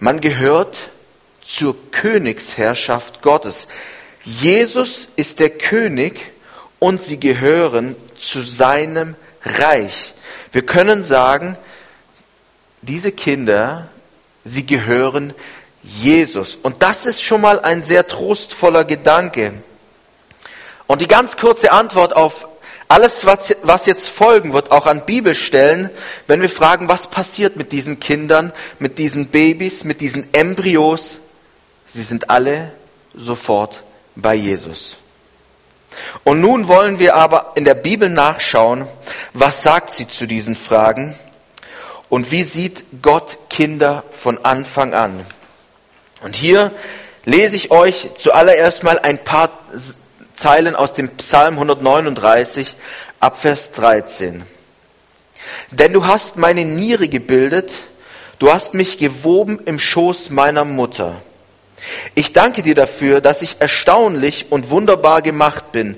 Man 0.00 0.20
gehört 0.20 0.90
zur 1.46 1.76
Königsherrschaft 1.92 3.22
Gottes. 3.22 3.68
Jesus 4.22 5.08
ist 5.16 5.38
der 5.38 5.50
König 5.50 6.32
und 6.78 7.02
sie 7.02 7.20
gehören 7.20 7.94
zu 8.18 8.42
seinem 8.42 9.14
Reich. 9.44 10.14
Wir 10.52 10.66
können 10.66 11.04
sagen, 11.04 11.56
diese 12.82 13.12
Kinder, 13.12 13.88
sie 14.44 14.66
gehören 14.66 15.34
Jesus. 15.82 16.58
Und 16.60 16.82
das 16.82 17.06
ist 17.06 17.22
schon 17.22 17.40
mal 17.40 17.60
ein 17.60 17.84
sehr 17.84 18.08
trostvoller 18.08 18.84
Gedanke. 18.84 19.54
Und 20.88 21.00
die 21.00 21.08
ganz 21.08 21.36
kurze 21.36 21.70
Antwort 21.72 22.14
auf 22.14 22.48
alles, 22.88 23.26
was, 23.26 23.86
jetzt 23.86 24.08
folgen 24.08 24.52
wird, 24.52 24.70
auch 24.70 24.86
an 24.86 25.04
Bibelstellen, 25.04 25.90
wenn 26.28 26.40
wir 26.40 26.48
fragen, 26.48 26.88
was 26.88 27.08
passiert 27.08 27.56
mit 27.56 27.72
diesen 27.72 27.98
Kindern, 27.98 28.52
mit 28.78 28.98
diesen 28.98 29.26
Babys, 29.26 29.82
mit 29.82 30.00
diesen 30.00 30.32
Embryos, 30.32 31.18
sie 31.86 32.02
sind 32.02 32.30
alle 32.30 32.72
sofort 33.14 33.82
bei 34.14 34.34
Jesus. 34.34 34.96
Und 36.24 36.40
nun 36.40 36.68
wollen 36.68 36.98
wir 36.98 37.14
aber 37.14 37.52
in 37.54 37.64
der 37.64 37.74
Bibel 37.74 38.10
nachschauen, 38.10 38.86
was 39.32 39.62
sagt 39.62 39.90
sie 39.90 40.08
zu 40.08 40.26
diesen 40.26 40.56
Fragen 40.56 41.14
und 42.08 42.30
wie 42.30 42.42
sieht 42.42 42.84
Gott 43.02 43.38
Kinder 43.48 44.04
von 44.10 44.44
Anfang 44.44 44.94
an. 44.94 45.24
Und 46.22 46.36
hier 46.36 46.72
lese 47.24 47.56
ich 47.56 47.70
euch 47.70 48.10
zuallererst 48.16 48.82
mal 48.82 48.98
ein 48.98 49.22
paar 49.22 49.50
Zeilen 50.34 50.76
aus 50.76 50.92
dem 50.92 51.08
Psalm 51.16 51.54
139 51.54 52.76
ab 53.20 53.40
Vers 53.40 53.72
13. 53.72 54.42
Denn 55.70 55.92
du 55.92 56.06
hast 56.06 56.36
meine 56.36 56.64
Niere 56.64 57.08
gebildet, 57.08 57.72
du 58.38 58.52
hast 58.52 58.74
mich 58.74 58.98
gewoben 58.98 59.60
im 59.64 59.78
Schoß 59.78 60.30
meiner 60.30 60.64
Mutter. 60.64 61.22
Ich 62.14 62.32
danke 62.32 62.62
dir 62.62 62.74
dafür, 62.74 63.20
dass 63.20 63.42
ich 63.42 63.56
erstaunlich 63.60 64.46
und 64.50 64.70
wunderbar 64.70 65.22
gemacht 65.22 65.72
bin. 65.72 65.96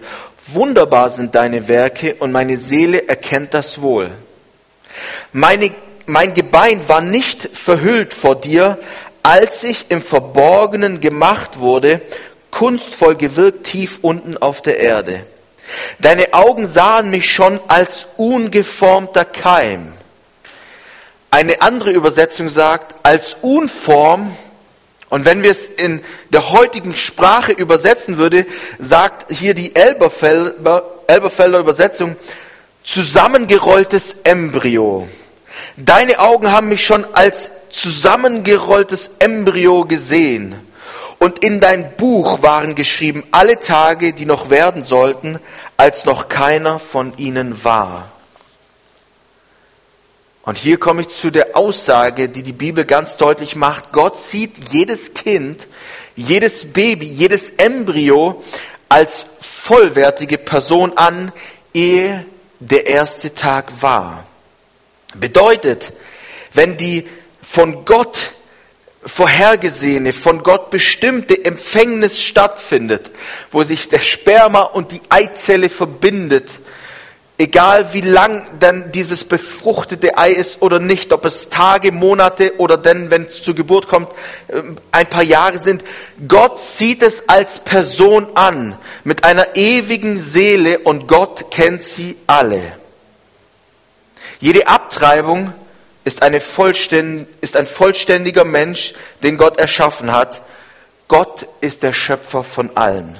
Wunderbar 0.48 1.10
sind 1.10 1.34
deine 1.34 1.68
Werke 1.68 2.14
und 2.14 2.32
meine 2.32 2.56
Seele 2.56 3.08
erkennt 3.08 3.54
das 3.54 3.80
wohl. 3.80 4.10
Meine, 5.32 5.70
mein 6.06 6.34
Gebein 6.34 6.88
war 6.88 7.00
nicht 7.00 7.50
verhüllt 7.52 8.14
vor 8.14 8.36
dir, 8.36 8.78
als 9.22 9.62
ich 9.64 9.90
im 9.90 10.00
Verborgenen 10.00 11.00
gemacht 11.00 11.58
wurde, 11.58 12.00
kunstvoll 12.50 13.14
gewirkt 13.14 13.64
tief 13.64 13.98
unten 14.02 14.36
auf 14.38 14.62
der 14.62 14.80
Erde. 14.80 15.26
Deine 15.98 16.32
Augen 16.32 16.66
sahen 16.66 17.10
mich 17.10 17.30
schon 17.30 17.60
als 17.68 18.06
ungeformter 18.16 19.24
Keim. 19.26 19.92
Eine 21.30 21.60
andere 21.60 21.90
Übersetzung 21.90 22.48
sagt, 22.48 22.94
als 23.02 23.36
Unform 23.42 24.34
und 25.08 25.24
wenn 25.24 25.42
wir 25.42 25.50
es 25.50 25.68
in 25.68 26.00
der 26.30 26.50
heutigen 26.50 26.94
Sprache 26.94 27.52
übersetzen 27.52 28.18
würde, 28.18 28.46
sagt 28.78 29.32
hier 29.32 29.54
die 29.54 29.74
Elberfelder, 29.74 30.82
Elberfelder 31.06 31.60
Übersetzung, 31.60 32.16
zusammengerolltes 32.84 34.16
Embryo. 34.24 35.08
Deine 35.76 36.18
Augen 36.18 36.52
haben 36.52 36.68
mich 36.68 36.84
schon 36.84 37.06
als 37.14 37.50
zusammengerolltes 37.70 39.10
Embryo 39.18 39.84
gesehen. 39.84 40.54
Und 41.18 41.42
in 41.42 41.58
dein 41.58 41.96
Buch 41.96 42.42
waren 42.42 42.74
geschrieben 42.74 43.24
alle 43.32 43.58
Tage, 43.58 44.12
die 44.12 44.24
noch 44.24 44.50
werden 44.50 44.84
sollten, 44.84 45.40
als 45.76 46.04
noch 46.04 46.28
keiner 46.28 46.78
von 46.78 47.16
ihnen 47.16 47.64
war. 47.64 48.12
Und 50.48 50.56
hier 50.56 50.78
komme 50.78 51.02
ich 51.02 51.08
zu 51.08 51.30
der 51.30 51.58
Aussage, 51.58 52.30
die 52.30 52.42
die 52.42 52.54
Bibel 52.54 52.86
ganz 52.86 53.18
deutlich 53.18 53.54
macht. 53.54 53.92
Gott 53.92 54.18
sieht 54.18 54.72
jedes 54.72 55.12
Kind, 55.12 55.68
jedes 56.16 56.72
Baby, 56.72 57.04
jedes 57.04 57.50
Embryo 57.58 58.42
als 58.88 59.26
vollwertige 59.40 60.38
Person 60.38 60.96
an, 60.96 61.32
ehe 61.74 62.24
der 62.60 62.86
erste 62.86 63.34
Tag 63.34 63.82
war. 63.82 64.24
Bedeutet, 65.14 65.92
wenn 66.54 66.78
die 66.78 67.06
von 67.42 67.84
Gott 67.84 68.32
vorhergesehene, 69.04 70.14
von 70.14 70.42
Gott 70.42 70.70
bestimmte 70.70 71.44
Empfängnis 71.44 72.22
stattfindet, 72.22 73.10
wo 73.50 73.64
sich 73.64 73.90
der 73.90 74.00
Sperma 74.00 74.62
und 74.62 74.92
die 74.92 75.02
Eizelle 75.10 75.68
verbindet, 75.68 76.48
Egal 77.40 77.92
wie 77.92 78.00
lang 78.00 78.44
dann 78.58 78.90
dieses 78.90 79.22
befruchtete 79.22 80.18
Ei 80.18 80.30
ist 80.30 80.60
oder 80.60 80.80
nicht, 80.80 81.12
ob 81.12 81.24
es 81.24 81.48
Tage, 81.48 81.92
Monate 81.92 82.58
oder 82.58 82.76
dann, 82.76 83.12
wenn 83.12 83.26
es 83.26 83.44
zur 83.44 83.54
Geburt 83.54 83.86
kommt, 83.86 84.10
ähm, 84.48 84.74
ein 84.90 85.06
paar 85.06 85.22
Jahre 85.22 85.58
sind, 85.58 85.84
Gott 86.26 86.58
sieht 86.60 87.00
es 87.00 87.28
als 87.28 87.60
Person 87.60 88.26
an, 88.34 88.76
mit 89.04 89.22
einer 89.22 89.54
ewigen 89.54 90.16
Seele 90.16 90.80
und 90.80 91.06
Gott 91.06 91.52
kennt 91.52 91.84
sie 91.84 92.16
alle. 92.26 92.72
Jede 94.40 94.66
Abtreibung 94.66 95.52
ist, 96.04 96.22
eine 96.22 96.42
ist 97.40 97.56
ein 97.56 97.66
vollständiger 97.68 98.44
Mensch, 98.44 98.94
den 99.22 99.36
Gott 99.36 99.60
erschaffen 99.60 100.10
hat. 100.10 100.42
Gott 101.06 101.46
ist 101.60 101.84
der 101.84 101.92
Schöpfer 101.92 102.42
von 102.42 102.76
allen. 102.76 103.16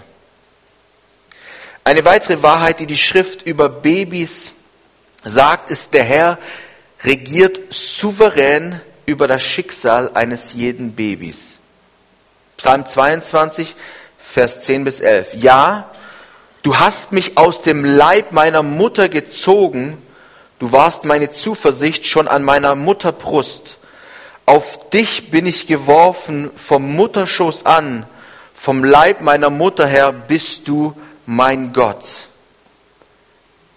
Eine 1.89 2.05
weitere 2.05 2.43
Wahrheit, 2.43 2.81
die 2.81 2.87
die 2.87 2.99
Schrift 2.99 3.47
über 3.47 3.71
Babys 3.71 4.53
sagt, 5.25 5.71
ist, 5.71 5.95
der 5.95 6.05
Herr 6.05 6.39
regiert 7.03 7.73
souverän 7.73 8.83
über 9.07 9.27
das 9.27 9.43
Schicksal 9.43 10.11
eines 10.13 10.53
jeden 10.53 10.93
Babys. 10.93 11.59
Psalm 12.59 12.85
22, 12.85 13.75
Vers 14.19 14.65
10 14.65 14.85
bis 14.85 15.01
11. 15.01 15.37
Ja, 15.37 15.91
du 16.61 16.77
hast 16.77 17.13
mich 17.13 17.39
aus 17.39 17.63
dem 17.63 17.87
Leib 17.87 18.33
meiner 18.33 18.63
Mutter 18.63 19.09
gezogen, 19.09 19.97
du 20.59 20.71
warst 20.73 21.07
meine 21.07 21.31
Zuversicht 21.31 22.07
schon 22.07 22.29
an 22.29 22.45
meiner 22.45 22.75
Mutter 22.75 23.13
Brust. 23.13 23.79
Auf 24.45 24.91
dich 24.91 25.31
bin 25.31 25.47
ich 25.47 25.67
geworfen 25.67 26.51
vom 26.55 26.95
Mutterschoß 26.95 27.65
an, 27.65 28.05
vom 28.53 28.85
Leib 28.85 29.23
meiner 29.23 29.49
Mutter 29.49 29.87
her 29.87 30.13
bist 30.13 30.69
du 30.69 30.95
mein 31.29 31.75
Gott. 31.75 32.05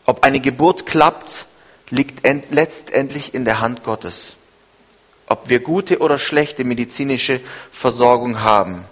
Ob 0.05 0.23
eine 0.23 0.39
Geburt 0.39 0.85
klappt, 0.85 1.45
liegt 1.89 2.25
letztendlich 2.49 3.33
in 3.33 3.43
der 3.43 3.59
Hand 3.59 3.83
Gottes. 3.83 4.37
Ob 5.27 5.49
wir 5.49 5.59
gute 5.59 5.99
oder 5.99 6.17
schlechte 6.17 6.63
medizinische 6.63 7.41
Versorgung 7.69 8.39
haben. 8.39 8.85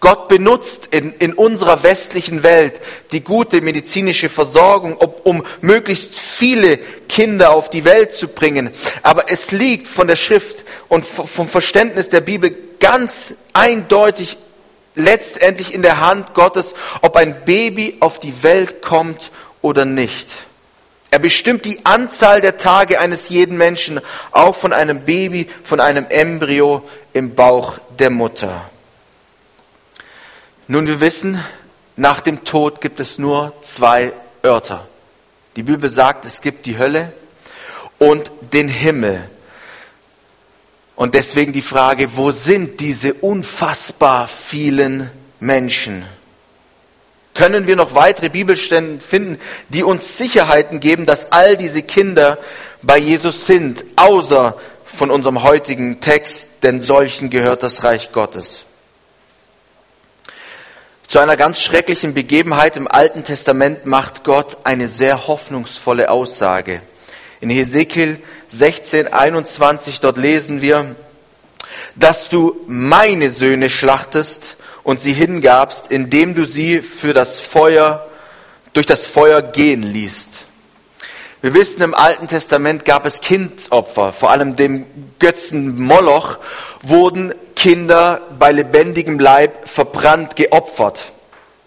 Gott 0.00 0.28
benutzt 0.28 0.88
in, 0.90 1.14
in 1.14 1.32
unserer 1.32 1.82
westlichen 1.84 2.42
Welt 2.42 2.82
die 3.12 3.24
gute 3.24 3.62
medizinische 3.62 4.28
Versorgung, 4.28 4.98
ob, 4.98 5.24
um 5.24 5.42
möglichst 5.62 6.14
viele 6.18 6.76
Kinder 7.08 7.52
auf 7.52 7.70
die 7.70 7.86
Welt 7.86 8.12
zu 8.12 8.28
bringen. 8.28 8.70
Aber 9.02 9.30
es 9.30 9.52
liegt 9.52 9.88
von 9.88 10.06
der 10.06 10.16
Schrift 10.16 10.64
und 10.88 11.06
vom 11.06 11.48
Verständnis 11.48 12.10
der 12.10 12.20
Bibel 12.20 12.54
ganz 12.78 13.36
eindeutig 13.54 14.36
letztendlich 14.94 15.74
in 15.74 15.82
der 15.82 16.00
Hand 16.00 16.34
Gottes, 16.34 16.74
ob 17.00 17.16
ein 17.16 17.44
Baby 17.44 17.96
auf 18.00 18.20
die 18.20 18.42
Welt 18.42 18.82
kommt 18.82 19.30
oder 19.60 19.84
nicht. 19.84 20.28
Er 21.10 21.18
bestimmt 21.18 21.66
die 21.66 21.84
Anzahl 21.84 22.40
der 22.40 22.56
Tage 22.56 22.98
eines 22.98 23.28
jeden 23.28 23.58
Menschen, 23.58 24.00
auch 24.30 24.54
von 24.54 24.72
einem 24.72 25.04
Baby, 25.04 25.48
von 25.62 25.78
einem 25.78 26.06
Embryo 26.08 26.82
im 27.12 27.34
Bauch 27.34 27.78
der 27.98 28.08
Mutter. 28.08 28.70
Nun, 30.68 30.86
wir 30.86 31.00
wissen, 31.00 31.42
nach 31.96 32.22
dem 32.22 32.44
Tod 32.44 32.80
gibt 32.80 32.98
es 32.98 33.18
nur 33.18 33.52
zwei 33.60 34.12
Örter. 34.42 34.86
Die 35.56 35.62
Bibel 35.62 35.90
sagt, 35.90 36.24
es 36.24 36.40
gibt 36.40 36.64
die 36.64 36.78
Hölle 36.78 37.12
und 37.98 38.30
den 38.54 38.68
Himmel. 38.68 39.28
Und 40.96 41.14
deswegen 41.14 41.52
die 41.52 41.62
Frage, 41.62 42.16
wo 42.16 42.30
sind 42.32 42.80
diese 42.80 43.14
unfassbar 43.14 44.28
vielen 44.28 45.10
Menschen? 45.40 46.04
Können 47.34 47.66
wir 47.66 47.76
noch 47.76 47.94
weitere 47.94 48.28
Bibelstellen 48.28 49.00
finden, 49.00 49.38
die 49.70 49.82
uns 49.82 50.18
Sicherheiten 50.18 50.80
geben, 50.80 51.06
dass 51.06 51.32
all 51.32 51.56
diese 51.56 51.82
Kinder 51.82 52.38
bei 52.82 52.98
Jesus 52.98 53.46
sind, 53.46 53.84
außer 53.96 54.58
von 54.84 55.10
unserem 55.10 55.42
heutigen 55.42 56.00
Text, 56.00 56.48
denn 56.62 56.82
solchen 56.82 57.30
gehört 57.30 57.62
das 57.62 57.84
Reich 57.84 58.12
Gottes. 58.12 58.66
Zu 61.08 61.18
einer 61.18 61.36
ganz 61.36 61.60
schrecklichen 61.60 62.14
Begebenheit 62.14 62.76
im 62.76 62.88
Alten 62.88 63.24
Testament 63.24 63.86
macht 63.86 64.24
Gott 64.24 64.58
eine 64.64 64.88
sehr 64.88 65.26
hoffnungsvolle 65.26 66.10
Aussage. 66.10 66.82
In 67.42 67.50
Hesekiel 67.50 68.20
16, 68.46 69.12
21, 69.12 69.98
dort 69.98 70.16
lesen 70.16 70.62
wir, 70.62 70.94
dass 71.96 72.28
du 72.28 72.54
meine 72.68 73.32
Söhne 73.32 73.68
schlachtest 73.68 74.56
und 74.84 75.00
sie 75.00 75.12
hingabst, 75.12 75.90
indem 75.90 76.36
du 76.36 76.44
sie 76.44 76.82
für 76.82 77.12
das 77.12 77.40
Feuer, 77.40 78.06
durch 78.74 78.86
das 78.86 79.06
Feuer 79.06 79.42
gehen 79.42 79.82
ließt. 79.82 80.46
Wir 81.40 81.52
wissen, 81.52 81.82
im 81.82 81.96
Alten 81.96 82.28
Testament 82.28 82.84
gab 82.84 83.06
es 83.06 83.20
Kindopfer, 83.20 84.12
vor 84.12 84.30
allem 84.30 84.54
dem 84.54 84.86
Götzen 85.18 85.82
Moloch 85.82 86.38
wurden 86.80 87.34
Kinder 87.56 88.20
bei 88.38 88.52
lebendigem 88.52 89.18
Leib 89.18 89.68
verbrannt, 89.68 90.36
geopfert. 90.36 91.11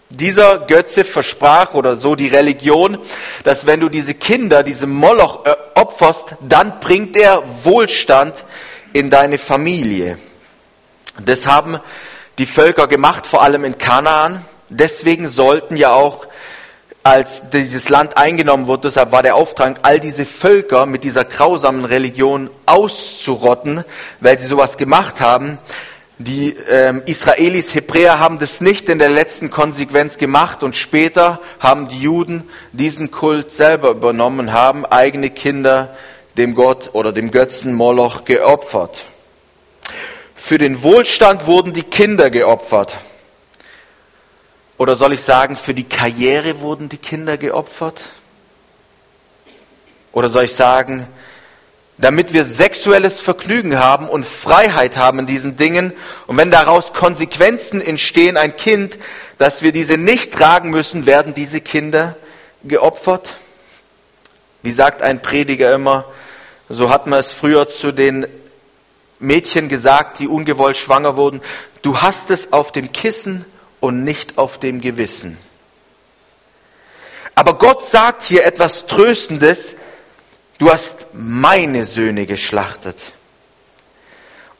Dieser 0.08 0.60
Götze 0.60 1.04
versprach 1.04 1.74
oder 1.74 1.96
so 1.96 2.14
die 2.14 2.28
Religion, 2.28 2.98
dass 3.42 3.66
wenn 3.66 3.80
du 3.80 3.88
diese 3.88 4.14
Kinder, 4.14 4.62
diese 4.62 4.86
Moloch 4.86 5.44
äh, 5.44 5.54
opferst, 5.74 6.36
dann 6.40 6.78
bringt 6.78 7.16
er 7.16 7.42
Wohlstand 7.64 8.44
in 8.92 9.10
deine 9.10 9.36
Familie. 9.36 10.18
Das 11.24 11.46
haben 11.46 11.80
die 12.38 12.46
Völker 12.46 12.86
gemacht, 12.86 13.26
vor 13.26 13.42
allem 13.42 13.64
in 13.64 13.78
Kanaan. 13.78 14.44
Deswegen 14.68 15.28
sollten 15.28 15.76
ja 15.76 15.92
auch, 15.92 16.26
als 17.02 17.50
dieses 17.50 17.88
Land 17.88 18.16
eingenommen 18.16 18.66
wurde, 18.68 18.88
deshalb 18.88 19.12
war 19.12 19.22
der 19.22 19.36
Auftrag, 19.36 19.78
all 19.82 20.00
diese 20.00 20.24
Völker 20.24 20.86
mit 20.86 21.04
dieser 21.04 21.24
grausamen 21.24 21.84
Religion 21.84 22.50
auszurotten, 22.66 23.84
weil 24.20 24.38
sie 24.38 24.46
sowas 24.46 24.76
gemacht 24.76 25.20
haben. 25.20 25.58
Die 26.18 26.56
ähm, 26.70 27.02
Israelis, 27.04 27.74
Hebräer 27.74 28.18
haben 28.18 28.38
das 28.38 28.62
nicht 28.62 28.88
in 28.88 28.98
der 28.98 29.10
letzten 29.10 29.50
Konsequenz 29.50 30.16
gemacht 30.16 30.62
und 30.62 30.74
später 30.74 31.40
haben 31.60 31.88
die 31.88 32.00
Juden 32.00 32.48
diesen 32.72 33.10
Kult 33.10 33.52
selber 33.52 33.90
übernommen 33.90 34.52
haben 34.52 34.86
eigene 34.86 35.28
Kinder 35.28 35.94
dem 36.38 36.54
Gott 36.54 36.90
oder 36.94 37.12
dem 37.12 37.30
Götzen 37.30 37.74
Moloch 37.74 38.24
geopfert. 38.24 39.04
Für 40.34 40.56
den 40.56 40.82
Wohlstand 40.82 41.46
wurden 41.46 41.74
die 41.74 41.82
Kinder 41.82 42.30
geopfert. 42.30 42.98
Oder 44.78 44.96
soll 44.96 45.12
ich 45.12 45.20
sagen, 45.20 45.56
für 45.56 45.74
die 45.74 45.84
Karriere 45.84 46.60
wurden 46.60 46.88
die 46.88 46.98
Kinder 46.98 47.36
geopfert? 47.36 48.00
Oder 50.12 50.30
soll 50.30 50.44
ich 50.44 50.54
sagen, 50.54 51.06
damit 51.98 52.32
wir 52.32 52.44
sexuelles 52.44 53.20
Vergnügen 53.20 53.78
haben 53.78 54.08
und 54.08 54.26
Freiheit 54.26 54.96
haben 54.96 55.20
in 55.20 55.26
diesen 55.26 55.56
Dingen 55.56 55.92
und 56.26 56.36
wenn 56.36 56.50
daraus 56.50 56.92
Konsequenzen 56.92 57.80
entstehen, 57.80 58.36
ein 58.36 58.56
Kind, 58.56 58.98
dass 59.38 59.62
wir 59.62 59.72
diese 59.72 59.96
nicht 59.96 60.32
tragen 60.32 60.70
müssen, 60.70 61.06
werden 61.06 61.32
diese 61.32 61.60
Kinder 61.60 62.16
geopfert? 62.64 63.36
Wie 64.62 64.72
sagt 64.72 65.00
ein 65.02 65.22
Prediger 65.22 65.74
immer, 65.74 66.04
so 66.68 66.90
hat 66.90 67.06
man 67.06 67.20
es 67.20 67.32
früher 67.32 67.68
zu 67.68 67.92
den 67.92 68.26
Mädchen 69.18 69.68
gesagt, 69.68 70.18
die 70.18 70.28
ungewollt 70.28 70.76
schwanger 70.76 71.16
wurden, 71.16 71.40
du 71.82 72.02
hast 72.02 72.30
es 72.30 72.52
auf 72.52 72.72
dem 72.72 72.92
Kissen 72.92 73.46
und 73.80 74.04
nicht 74.04 74.36
auf 74.36 74.58
dem 74.58 74.80
Gewissen. 74.80 75.38
Aber 77.34 77.58
Gott 77.58 77.84
sagt 77.84 78.22
hier 78.22 78.44
etwas 78.44 78.86
Tröstendes, 78.86 79.76
du 80.58 80.70
hast 80.70 81.08
meine 81.14 81.84
Söhne 81.84 82.26
geschlachtet. 82.26 82.96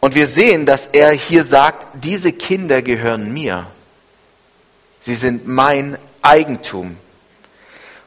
Und 0.01 0.15
wir 0.15 0.27
sehen, 0.27 0.67
dass 0.67 0.89
er 0.89 1.11
hier 1.11 1.43
sagt, 1.43 1.87
diese 1.95 2.33
Kinder 2.33 2.83
gehören 2.83 3.33
mir. 3.33 3.67
Sie 5.01 5.15
sind 5.15 5.47
mein 5.47 5.99
Eigentum. 6.23 6.97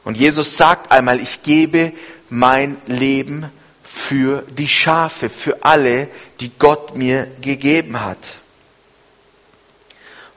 Und 0.04 0.16
Jesus 0.16 0.56
sagt 0.56 0.92
einmal, 0.92 1.20
ich 1.20 1.42
gebe 1.42 1.92
mein 2.28 2.76
Leben 2.86 3.50
für 3.82 4.42
die 4.42 4.68
Schafe, 4.68 5.28
für 5.28 5.64
alle, 5.64 6.08
die 6.40 6.50
Gott 6.58 6.96
mir 6.96 7.26
gegeben 7.40 8.00
hat. 8.00 8.36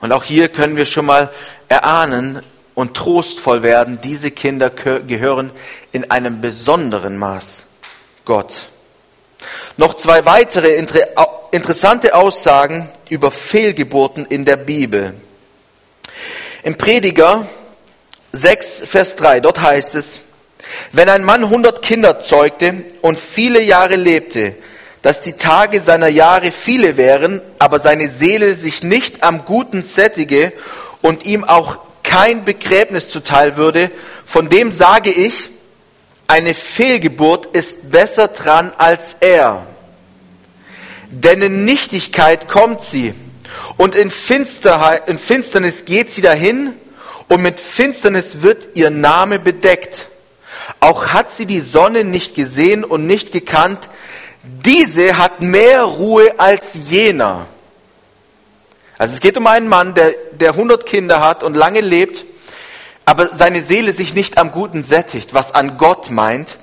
Und 0.00 0.12
auch 0.12 0.24
hier 0.24 0.48
können 0.48 0.76
wir 0.76 0.86
schon 0.86 1.06
mal 1.06 1.32
erahnen 1.68 2.42
und 2.74 2.94
trostvoll 2.96 3.62
werden, 3.62 4.00
diese 4.02 4.30
Kinder 4.30 4.70
gehören 4.70 5.50
in 5.92 6.10
einem 6.10 6.40
besonderen 6.40 7.16
Maß 7.16 7.66
Gott. 8.24 8.68
Noch 9.76 9.94
zwei 9.94 10.24
weitere 10.24 10.74
interessante 11.50 12.14
Aussagen 12.14 12.88
über 13.08 13.30
Fehlgeburten 13.30 14.26
in 14.26 14.44
der 14.44 14.56
Bibel. 14.56 15.14
Im 16.62 16.76
Prediger 16.76 17.46
6, 18.32 18.82
Vers 18.86 19.16
3, 19.16 19.40
dort 19.40 19.60
heißt 19.60 19.94
es, 19.94 20.20
wenn 20.92 21.08
ein 21.08 21.24
Mann 21.24 21.50
hundert 21.50 21.82
Kinder 21.82 22.20
zeugte 22.20 22.84
und 23.02 23.18
viele 23.18 23.60
Jahre 23.60 23.96
lebte, 23.96 24.54
dass 25.02 25.20
die 25.20 25.34
Tage 25.34 25.80
seiner 25.80 26.08
Jahre 26.08 26.50
viele 26.50 26.96
wären, 26.96 27.42
aber 27.58 27.78
seine 27.78 28.08
Seele 28.08 28.54
sich 28.54 28.82
nicht 28.82 29.22
am 29.22 29.44
Guten 29.44 29.82
sättige 29.82 30.52
und 31.02 31.26
ihm 31.26 31.44
auch 31.44 31.78
kein 32.14 32.44
Begräbnis 32.44 33.08
zuteil 33.08 33.56
würde, 33.56 33.90
von 34.24 34.48
dem 34.48 34.70
sage 34.70 35.10
ich, 35.10 35.50
eine 36.28 36.54
Fehlgeburt 36.54 37.46
ist 37.46 37.90
besser 37.90 38.28
dran 38.28 38.72
als 38.78 39.16
er. 39.18 39.66
Denn 41.10 41.42
in 41.42 41.64
Nichtigkeit 41.64 42.48
kommt 42.48 42.82
sie 42.82 43.14
und 43.78 43.96
in, 43.96 44.12
in 45.06 45.18
Finsternis 45.18 45.86
geht 45.86 46.08
sie 46.08 46.22
dahin 46.22 46.74
und 47.26 47.42
mit 47.42 47.58
Finsternis 47.58 48.42
wird 48.42 48.68
ihr 48.74 48.90
Name 48.90 49.40
bedeckt. 49.40 50.06
Auch 50.78 51.08
hat 51.08 51.32
sie 51.32 51.46
die 51.46 51.60
Sonne 51.60 52.04
nicht 52.04 52.36
gesehen 52.36 52.84
und 52.84 53.08
nicht 53.08 53.32
gekannt. 53.32 53.88
Diese 54.44 55.18
hat 55.18 55.40
mehr 55.40 55.82
Ruhe 55.82 56.38
als 56.38 56.78
jener. 56.88 57.48
Also 58.98 59.14
es 59.14 59.20
geht 59.20 59.36
um 59.36 59.46
einen 59.46 59.68
Mann, 59.68 59.94
der, 59.94 60.14
der 60.32 60.50
100 60.50 60.86
Kinder 60.86 61.20
hat 61.20 61.42
und 61.42 61.54
lange 61.54 61.80
lebt, 61.80 62.24
aber 63.04 63.34
seine 63.34 63.60
Seele 63.60 63.92
sich 63.92 64.14
nicht 64.14 64.38
am 64.38 64.50
Guten 64.50 64.84
sättigt, 64.84 65.34
was 65.34 65.54
an 65.54 65.78
Gott 65.78 66.10
meint. 66.10 66.58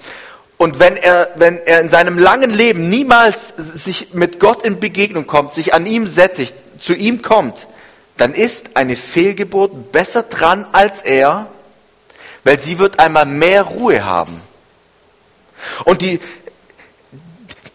Und 0.57 0.79
wenn 0.79 0.95
er, 0.95 1.31
wenn 1.35 1.57
er 1.57 1.81
in 1.81 1.89
seinem 1.89 2.17
langen 2.17 2.51
Leben 2.51 2.89
niemals 2.89 3.47
sich 3.57 4.13
mit 4.13 4.39
Gott 4.39 4.63
in 4.63 4.79
Begegnung 4.79 5.27
kommt, 5.27 5.53
sich 5.53 5.73
an 5.73 5.85
ihm 5.85 6.07
sättigt, 6.07 6.55
zu 6.79 6.93
ihm 6.93 7.21
kommt, 7.21 7.67
dann 8.17 8.33
ist 8.33 8.77
eine 8.77 8.95
Fehlgeburt 8.95 9.91
besser 9.91 10.23
dran 10.23 10.65
als 10.71 11.01
er, 11.01 11.47
weil 12.43 12.59
sie 12.59 12.79
wird 12.79 12.99
einmal 12.99 13.25
mehr 13.25 13.63
Ruhe 13.63 14.05
haben. 14.05 14.39
Und 15.85 16.01
die, 16.01 16.19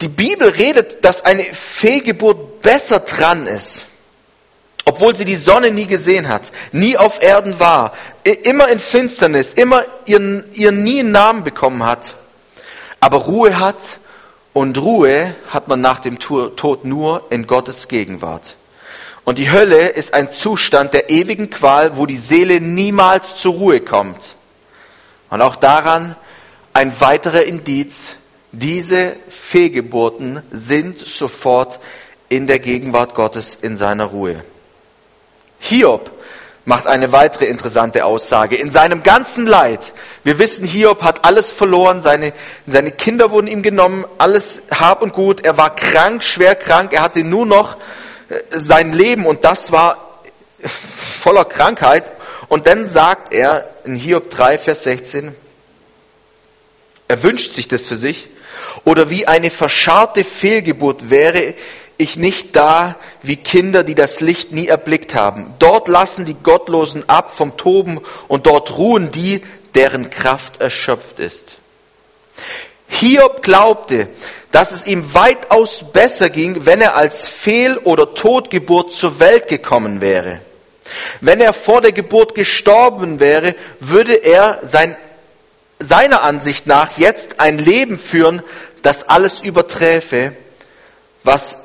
die 0.00 0.08
Bibel 0.08 0.48
redet, 0.48 1.04
dass 1.04 1.24
eine 1.24 1.42
Fehlgeburt 1.42 2.62
besser 2.62 3.00
dran 3.00 3.46
ist, 3.46 3.86
obwohl 4.87 5.16
sie 5.16 5.25
die 5.25 5.37
Sonne 5.37 5.72
nie 5.72 5.87
gesehen 5.87 6.29
hat, 6.29 6.53
nie 6.72 6.96
auf 6.96 7.20
Erden 7.20 7.59
war, 7.59 7.92
immer 8.44 8.68
in 8.68 8.79
Finsternis, 8.79 9.53
immer 9.53 9.85
ihren, 10.07 10.44
ihren 10.55 10.85
nie 10.85 11.01
einen 11.01 11.11
Namen 11.11 11.44
bekommen 11.44 11.85
hat, 11.85 12.14
aber 13.01 13.18
Ruhe 13.18 13.59
hat 13.59 13.99
und 14.53 14.81
Ruhe 14.81 15.35
hat 15.49 15.68
man 15.68 15.81
nach 15.81 15.99
dem 15.99 16.18
Tod 16.20 16.85
nur 16.85 17.25
in 17.31 17.46
Gottes 17.46 17.88
Gegenwart. 17.88 18.57
Und 19.25 19.38
die 19.38 19.51
Hölle 19.51 19.88
ist 19.88 20.14
ein 20.14 20.31
Zustand 20.31 20.94
der 20.94 21.11
ewigen 21.11 21.51
Qual, 21.51 21.96
wo 21.96 22.07
die 22.07 22.16
Seele 22.16 22.61
niemals 22.61 23.37
zur 23.37 23.55
Ruhe 23.55 23.81
kommt. 23.81 24.37
Und 25.31 25.42
auch 25.42 25.57
daran 25.57 26.14
ein 26.72 27.01
weiterer 27.01 27.42
Indiz, 27.42 28.18
diese 28.53 29.16
Fehlgeburten 29.29 30.42
sind 30.53 30.99
sofort 30.99 31.81
in 32.29 32.46
der 32.46 32.61
Gegenwart 32.61 33.14
Gottes 33.14 33.59
in 33.61 33.77
seiner 33.77 34.05
Ruhe. 34.05 34.44
Hiob 35.58 36.10
macht 36.64 36.88
eine 36.88 37.12
weitere 37.12 37.46
interessante 37.46 38.04
Aussage. 38.04 38.56
In 38.56 38.70
seinem 38.70 39.02
ganzen 39.04 39.46
Leid, 39.46 39.92
wir 40.24 40.38
wissen, 40.38 40.66
Hiob 40.66 41.02
hat 41.02 41.24
alles 41.24 41.52
verloren, 41.52 42.02
seine, 42.02 42.32
seine 42.66 42.90
Kinder 42.90 43.30
wurden 43.30 43.46
ihm 43.46 43.62
genommen, 43.62 44.04
alles 44.18 44.64
Hab 44.74 45.02
und 45.02 45.12
Gut, 45.12 45.44
er 45.44 45.56
war 45.56 45.74
krank, 45.74 46.24
schwer 46.24 46.56
krank, 46.56 46.92
er 46.92 47.02
hatte 47.02 47.22
nur 47.22 47.46
noch 47.46 47.76
äh, 48.28 48.40
sein 48.50 48.92
Leben 48.92 49.26
und 49.26 49.44
das 49.44 49.70
war 49.70 50.20
voller 51.20 51.44
Krankheit. 51.44 52.04
Und 52.48 52.66
dann 52.66 52.88
sagt 52.88 53.32
er 53.32 53.68
in 53.84 53.94
Hiob 53.94 54.30
3, 54.30 54.58
Vers 54.58 54.82
16, 54.84 55.34
er 57.08 57.22
wünscht 57.22 57.52
sich 57.52 57.68
das 57.68 57.84
für 57.84 57.96
sich, 57.96 58.28
oder 58.84 59.10
wie 59.10 59.26
eine 59.26 59.50
verscharrte 59.50 60.24
Fehlgeburt 60.24 61.10
wäre 61.10 61.54
ich 61.98 62.16
nicht 62.16 62.56
da 62.56 62.96
wie 63.22 63.37
Kinder, 63.37 63.82
die 63.82 63.94
das 63.94 64.20
Licht 64.20 64.52
nie 64.52 64.68
erblickt 64.68 65.14
haben. 65.14 65.54
Dort 65.59 65.88
lassen 65.88 66.24
die 66.24 66.35
Gottlosen 66.35 67.09
ab 67.09 67.35
vom 67.35 67.56
Toben 67.56 68.00
und 68.28 68.46
dort 68.46 68.76
ruhen 68.76 69.11
die, 69.11 69.42
deren 69.74 70.11
Kraft 70.11 70.61
erschöpft 70.61 71.18
ist. 71.18 71.56
Hiob 72.88 73.42
glaubte, 73.42 74.09
dass 74.52 74.72
es 74.72 74.87
ihm 74.87 75.14
weitaus 75.14 75.85
besser 75.92 76.30
ging, 76.30 76.66
wenn 76.66 76.80
er 76.80 76.96
als 76.96 77.26
Fehl- 77.28 77.78
oder 77.78 78.14
Totgeburt 78.14 78.92
zur 78.92 79.18
Welt 79.18 79.48
gekommen 79.48 80.00
wäre. 80.00 80.40
Wenn 81.20 81.40
er 81.40 81.52
vor 81.52 81.80
der 81.80 81.92
Geburt 81.92 82.35
gestorben 82.35 83.20
wäre, 83.20 83.54
würde 83.80 84.14
er 84.14 84.61
sein, 84.62 84.96
seiner 85.78 86.22
Ansicht 86.22 86.66
nach 86.66 86.96
jetzt 86.96 87.40
ein 87.40 87.59
Leben 87.59 87.98
führen, 87.98 88.42
das 88.82 89.09
alles 89.09 89.40
überträfe, 89.40 90.37
was 91.24 91.59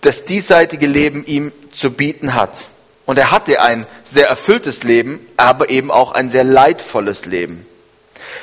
das 0.00 0.24
diesseitige 0.24 0.86
Leben 0.86 1.24
ihm 1.24 1.52
zu 1.72 1.90
bieten 1.90 2.34
hat. 2.34 2.68
Und 3.06 3.18
er 3.18 3.30
hatte 3.30 3.60
ein 3.60 3.86
sehr 4.04 4.28
erfülltes 4.28 4.82
Leben, 4.82 5.20
aber 5.36 5.70
eben 5.70 5.90
auch 5.90 6.12
ein 6.12 6.30
sehr 6.30 6.44
leidvolles 6.44 7.26
Leben. 7.26 7.64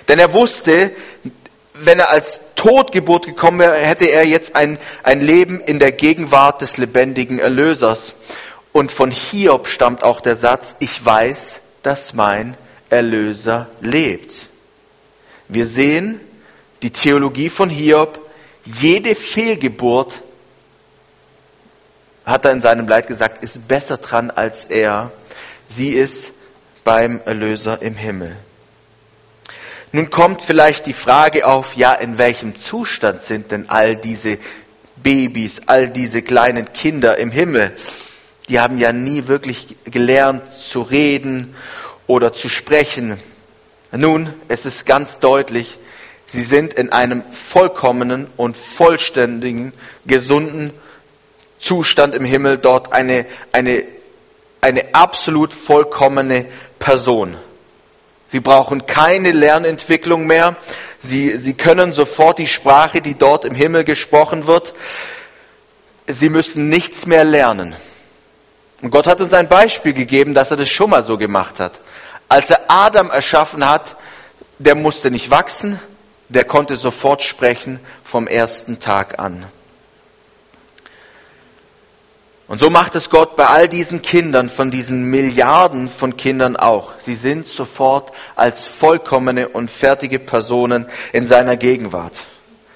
Denn 0.08 0.20
er 0.20 0.34
wusste, 0.34 0.92
wenn 1.74 2.00
er 2.00 2.10
als 2.10 2.40
Totgeburt 2.56 3.26
gekommen 3.26 3.60
wäre, 3.60 3.76
hätte 3.76 4.06
er 4.06 4.26
jetzt 4.26 4.56
ein, 4.56 4.78
ein 5.04 5.22
Leben 5.22 5.60
in 5.60 5.80
der 5.80 5.92
Gegenwart 5.92 6.62
des 6.62 6.78
lebendigen 6.78 7.40
Erlösers. 7.40 8.14
Und 8.72 8.92
von 8.92 9.12
Hiob 9.12 9.68
stammt 9.68 10.04
auch 10.04 10.22
der 10.22 10.36
Satz, 10.36 10.76
ich 10.80 11.04
weiß, 11.04 11.62
dass 11.84 12.14
mein 12.14 12.56
Erlöser 12.90 13.68
lebt. 13.82 14.48
Wir 15.48 15.66
sehen 15.66 16.20
die 16.82 16.92
Theologie 16.92 17.50
von 17.50 17.70
Hiob, 17.70 18.20
jede 18.66 19.16
Fehlgeburt, 19.16 20.23
hat 22.26 22.46
er 22.46 22.52
in 22.52 22.62
seinem 22.62 22.88
Leid 22.88 23.08
gesagt, 23.08 23.44
ist 23.44 23.68
besser 23.68 23.98
dran 23.98 24.32
als 24.32 24.66
er. 24.66 25.12
Sie 25.68 25.90
ist 25.90 26.34
beim 26.84 27.22
Erlöser 27.26 27.82
im 27.82 27.96
Himmel. 27.96 28.36
Nun 29.92 30.10
kommt 30.10 30.42
vielleicht 30.42 30.86
die 30.88 30.94
Frage 30.94 31.46
auf, 31.46 31.76
ja, 31.76 31.94
in 31.94 32.18
welchem 32.18 32.58
Zustand 32.58 33.22
sind 33.22 33.52
denn 33.52 33.70
all 33.70 33.96
diese 33.96 34.40
Babys, 34.96 35.62
all 35.68 35.90
diese 35.90 36.22
kleinen 36.22 36.74
Kinder 36.74 37.18
im 37.18 37.30
Himmel? 37.30 37.76
Die 38.50 38.60
haben 38.60 38.80
ja 38.80 38.92
nie 38.92 39.28
wirklich 39.28 39.76
gelernt 39.86 40.52
zu 40.52 40.82
reden 40.82 41.56
oder 42.08 42.34
zu 42.34 42.50
sprechen. 42.50 43.20
Nun, 43.92 44.34
es 44.48 44.66
ist 44.66 44.86
ganz 44.86 45.20
deutlich, 45.20 45.78
sie 46.26 46.44
sind 46.44 46.74
in 46.74 46.92
einem 46.92 47.24
vollkommenen 47.32 48.28
und 48.36 48.58
vollständigen, 48.58 49.74
gesunden 50.06 50.74
Zustand 51.64 52.14
im 52.14 52.26
Himmel, 52.26 52.58
dort 52.58 52.92
eine, 52.92 53.26
eine, 53.54 53.86
eine 54.60 54.94
absolut 54.94 55.54
vollkommene 55.54 56.46
Person. 56.78 57.38
Sie 58.28 58.42
brauchen 58.42 58.86
keine 58.86 59.32
Lernentwicklung 59.32 60.28
mehr. 60.28 60.58
Sie, 61.00 61.38
sie 61.38 61.54
können 61.54 61.94
sofort 61.94 62.38
die 62.38 62.48
Sprache, 62.48 63.00
die 63.00 63.18
dort 63.18 63.46
im 63.46 63.56
Himmel 63.56 63.86
gesprochen 63.86 64.46
wird. 64.46 64.74
Sie 66.06 66.28
müssen 66.30 66.68
nichts 66.68 67.06
mehr 67.06 67.24
lernen. 67.24 67.78
Und 68.82 68.90
Gott 68.90 69.08
hat 69.08 69.22
uns 69.22 69.32
ein 69.32 69.48
Beispiel 69.48 69.94
gegeben, 69.94 70.34
dass 70.34 70.52
er 70.52 70.58
das 70.58 70.70
schon 70.70 70.90
mal 70.90 71.06
so 71.06 71.18
gemacht 71.18 71.62
hat. 71.62 71.80
Als 72.28 72.50
er 72.50 72.60
Adam 72.68 73.10
erschaffen 73.10 73.70
hat, 73.70 73.96
der 74.60 74.76
musste 74.76 75.12
nicht 75.12 75.30
wachsen, 75.30 75.80
der 76.28 76.44
konnte 76.44 76.76
sofort 76.76 77.22
sprechen 77.22 77.80
vom 78.04 78.28
ersten 78.28 78.80
Tag 78.80 79.18
an. 79.18 79.46
Und 82.54 82.60
so 82.60 82.70
macht 82.70 82.94
es 82.94 83.10
Gott 83.10 83.36
bei 83.36 83.48
all 83.48 83.68
diesen 83.68 84.04
Kindern, 84.04 84.48
von 84.48 84.70
diesen 84.70 85.06
Milliarden 85.06 85.90
von 85.90 86.18
Kindern 86.18 86.56
auch. 86.56 86.92
Sie 87.00 87.16
sind 87.16 87.48
sofort 87.48 88.12
als 88.36 88.68
vollkommene 88.68 89.48
und 89.48 89.72
fertige 89.72 90.20
Personen 90.20 90.86
in 91.14 91.26
seiner 91.26 91.58
Gegenwart. 91.58 92.26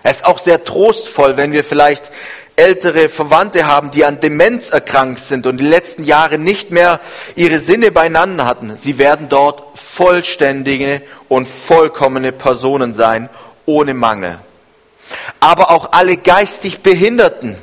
Es 0.01 0.15
ist 0.15 0.25
auch 0.25 0.39
sehr 0.39 0.63
trostvoll, 0.63 1.37
wenn 1.37 1.51
wir 1.51 1.63
vielleicht 1.63 2.11
ältere 2.55 3.07
Verwandte 3.07 3.67
haben, 3.67 3.91
die 3.91 4.03
an 4.03 4.19
Demenz 4.19 4.71
erkrankt 4.71 5.19
sind 5.19 5.45
und 5.45 5.57
die 5.57 5.67
letzten 5.67 6.05
Jahre 6.05 6.39
nicht 6.39 6.71
mehr 6.71 6.99
ihre 7.35 7.59
Sinne 7.59 7.91
beieinander 7.91 8.45
hatten. 8.45 8.77
Sie 8.77 8.97
werden 8.97 9.29
dort 9.29 9.77
vollständige 9.77 11.03
und 11.27 11.47
vollkommene 11.47 12.31
Personen 12.31 12.95
sein, 12.95 13.29
ohne 13.67 13.93
Mangel. 13.93 14.39
Aber 15.39 15.69
auch 15.69 15.91
alle 15.91 16.17
geistig 16.17 16.79
Behinderten, 16.79 17.57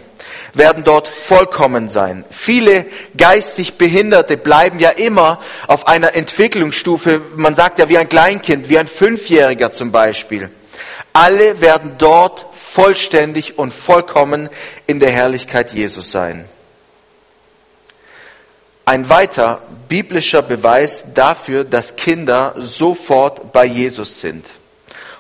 werden 0.55 0.85
dort 0.85 1.09
vollkommen 1.09 1.89
sein. 1.89 2.25
Viele 2.31 2.87
geistig 3.17 3.75
Behinderte 3.75 4.37
bleiben 4.37 4.79
ja 4.79 4.91
immer 4.91 5.41
auf 5.67 5.87
einer 5.89 6.15
Entwicklungsstufe, 6.15 7.21
man 7.37 7.55
sagt 7.55 7.79
ja 7.79 7.89
wie 7.89 7.99
ein 7.99 8.09
Kleinkind, 8.09 8.69
wie 8.69 8.79
ein 8.79 8.87
Fünfjähriger 8.87 9.73
zum 9.73 9.93
Beispiel. 9.93 10.51
Alle 11.13 11.61
werden 11.61 11.95
dort 11.99 12.47
vollständig 12.53 13.59
und 13.59 13.73
vollkommen 13.73 14.49
in 14.87 14.99
der 14.99 15.11
Herrlichkeit 15.11 15.73
Jesus 15.73 16.11
sein. 16.11 16.45
Ein 18.85 19.09
weiter 19.09 19.63
biblischer 19.89 20.43
Beweis 20.43 21.05
dafür, 21.15 21.65
dass 21.65 21.97
Kinder 21.97 22.55
sofort 22.57 23.53
bei 23.53 23.65
Jesus 23.65 24.21
sind. 24.21 24.47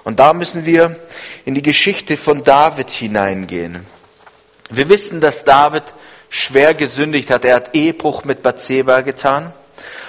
Und 0.02 0.20
da 0.20 0.34
müssen 0.34 0.66
wir 0.66 0.96
in 1.44 1.54
die 1.54 1.62
Geschichte 1.62 2.16
von 2.16 2.44
David 2.44 2.90
hineingehen. 2.90 3.86
Wir 4.76 4.88
wissen, 4.88 5.20
dass 5.20 5.44
David 5.44 5.84
schwer 6.28 6.74
gesündigt 6.74 7.30
hat. 7.30 7.44
Er 7.44 7.56
hat 7.56 7.74
Ehebruch 7.74 8.24
mit 8.24 8.42
Bathseba 8.42 9.02
getan. 9.02 9.52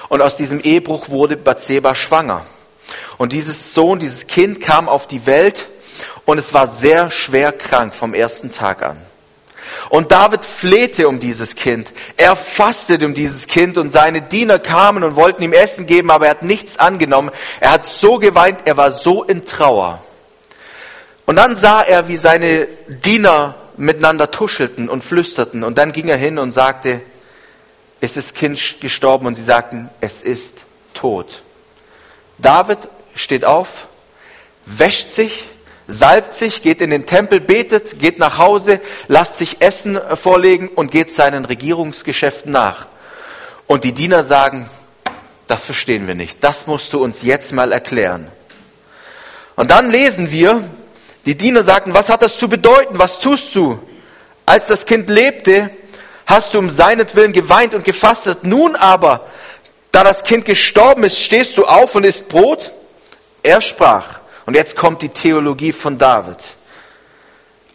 Und 0.10 0.22
aus 0.22 0.38
diesem 0.38 0.60
Ehebruch 0.60 1.10
wurde 1.10 1.38
Bathseba 1.38 1.94
schwanger. 1.94 2.46
Und 3.18 3.32
dieses 3.32 3.74
Sohn, 3.74 4.00
dieses 4.00 4.28
Kind 4.28 4.62
kam 4.62 4.90
auf 4.90 5.08
die 5.08 5.26
Welt 5.26 5.68
und 6.26 6.38
es 6.38 6.54
war 6.54 6.68
sehr 6.68 7.10
schwer 7.12 7.52
krank 7.52 7.94
vom 7.94 8.14
ersten 8.14 8.52
Tag 8.52 8.84
an. 8.84 8.98
Und 9.90 10.12
David 10.12 10.44
flehte 10.46 11.08
um 11.08 11.20
dieses 11.20 11.56
Kind. 11.56 11.92
Er 12.18 12.36
fastete 12.36 13.06
um 13.06 13.14
dieses 13.14 13.48
Kind 13.48 13.78
und 13.78 13.92
seine 13.92 14.22
Diener 14.22 14.60
kamen 14.60 15.04
und 15.04 15.16
wollten 15.16 15.44
ihm 15.44 15.54
Essen 15.54 15.86
geben, 15.86 16.12
aber 16.12 16.26
er 16.26 16.32
hat 16.32 16.44
nichts 16.44 16.78
angenommen. 16.78 17.32
Er 17.60 17.72
hat 17.72 17.88
so 17.88 18.18
geweint, 18.20 18.60
er 18.66 18.78
war 18.78 18.92
so 18.92 19.24
in 19.24 19.46
Trauer. 19.46 20.04
Und 21.26 21.38
dann 21.38 21.56
sah 21.56 21.82
er, 21.82 22.08
wie 22.08 22.18
seine 22.18 22.68
Diener 22.88 23.56
miteinander 23.78 24.32
tuschelten 24.32 24.90
und 24.90 25.04
flüsterten. 25.04 25.64
Und 25.64 25.78
dann 25.78 25.92
ging 25.92 26.08
er 26.08 26.18
hin 26.18 26.38
und 26.38 26.52
sagte, 26.52 27.02
es 28.02 28.18
ist 28.18 28.36
Kind 28.36 28.78
gestorben. 28.82 29.26
Und 29.26 29.36
sie 29.36 29.44
sagten, 29.44 29.90
es 30.02 30.22
ist 30.24 30.66
tot. 30.94 31.44
David 32.38 32.80
steht 33.16 33.46
auf, 33.46 33.88
wäscht 34.66 35.12
sich, 35.12 35.46
salbt 35.88 36.34
sich, 36.34 36.62
geht 36.62 36.82
in 36.82 36.90
den 36.90 37.06
Tempel, 37.06 37.40
betet, 37.40 38.00
geht 38.00 38.20
nach 38.20 38.38
Hause, 38.38 38.82
lasst 39.08 39.38
sich 39.38 39.62
Essen 39.62 40.00
vorlegen 40.16 40.68
und 40.68 40.92
geht 40.92 41.12
seinen 41.12 41.46
Regierungsgeschäften 41.46 42.52
nach. 42.52 42.88
Und 43.68 43.84
die 43.84 43.94
Diener 43.94 44.24
sagen, 44.24 44.70
das 45.48 45.66
verstehen 45.66 46.08
wir 46.08 46.16
nicht. 46.16 46.44
Das 46.44 46.68
musst 46.68 46.92
du 46.94 47.04
uns 47.04 47.24
jetzt 47.24 47.54
mal 47.54 47.72
erklären. 47.72 48.28
Und 49.56 49.72
dann 49.72 49.90
lesen 49.90 50.32
wir, 50.32 50.64
die 51.26 51.36
Diener 51.36 51.64
sagten, 51.64 51.94
was 51.94 52.10
hat 52.10 52.22
das 52.22 52.38
zu 52.38 52.48
bedeuten? 52.48 53.00
Was 53.00 53.20
tust 53.20 53.56
du? 53.56 53.80
Als 54.46 54.68
das 54.68 54.86
Kind 54.86 55.10
lebte, 55.10 55.72
hast 56.26 56.54
du 56.54 56.60
um 56.60 56.70
seinetwillen 56.70 57.34
geweint 57.34 57.74
und 57.74 57.84
gefastet. 57.84 58.44
Nun 58.44 58.76
aber, 58.76 59.26
da 59.92 60.04
das 60.04 60.24
Kind 60.24 60.46
gestorben 60.46 61.04
ist, 61.04 61.20
stehst 61.20 61.58
du 61.58 61.66
auf 61.66 61.96
und 61.96 62.04
isst 62.04 62.28
Brot? 62.28 62.72
Er 63.44 63.62
sprach, 63.62 64.20
und 64.46 64.56
jetzt 64.56 64.76
kommt 64.76 65.02
die 65.02 65.10
Theologie 65.10 65.72
von 65.72 65.98
David. 65.98 66.38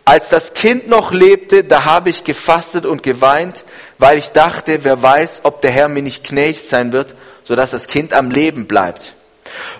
Als 0.04 0.28
das 0.28 0.54
Kind 0.54 0.88
noch 0.88 1.12
lebte, 1.12 1.64
da 1.64 1.84
habe 1.84 2.10
ich 2.10 2.24
gefastet 2.24 2.86
und 2.86 3.02
geweint, 3.02 3.64
weil 3.98 4.18
ich 4.18 4.30
dachte, 4.30 4.82
wer 4.84 5.02
weiß, 5.02 5.40
ob 5.44 5.62
der 5.62 5.70
Herr 5.70 5.88
mir 5.88 6.02
nicht 6.02 6.24
gnädig 6.24 6.62
sein 6.62 6.92
wird, 6.92 7.14
sodass 7.44 7.70
das 7.70 7.86
Kind 7.86 8.12
am 8.12 8.30
Leben 8.30 8.66
bleibt. 8.66 9.14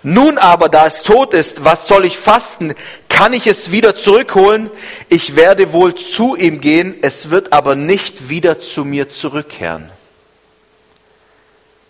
Nun 0.03 0.39
aber, 0.39 0.69
da 0.69 0.87
es 0.87 1.03
tot 1.03 1.35
ist, 1.35 1.65
was 1.65 1.89
soll 1.89 2.05
ich 2.05 2.19
fasten? 2.19 2.75
Kann 3.09 3.33
ich 3.33 3.47
es 3.47 3.71
wieder 3.71 3.95
zurückholen? 3.97 4.71
Ich 5.09 5.37
werde 5.37 5.73
wohl 5.73 5.95
zu 5.95 6.37
ihm 6.37 6.61
gehen, 6.61 6.97
es 7.03 7.31
wird 7.31 7.53
aber 7.53 7.75
nicht 7.75 8.29
wieder 8.29 8.59
zu 8.59 8.85
mir 8.85 9.09
zurückkehren. 9.09 9.91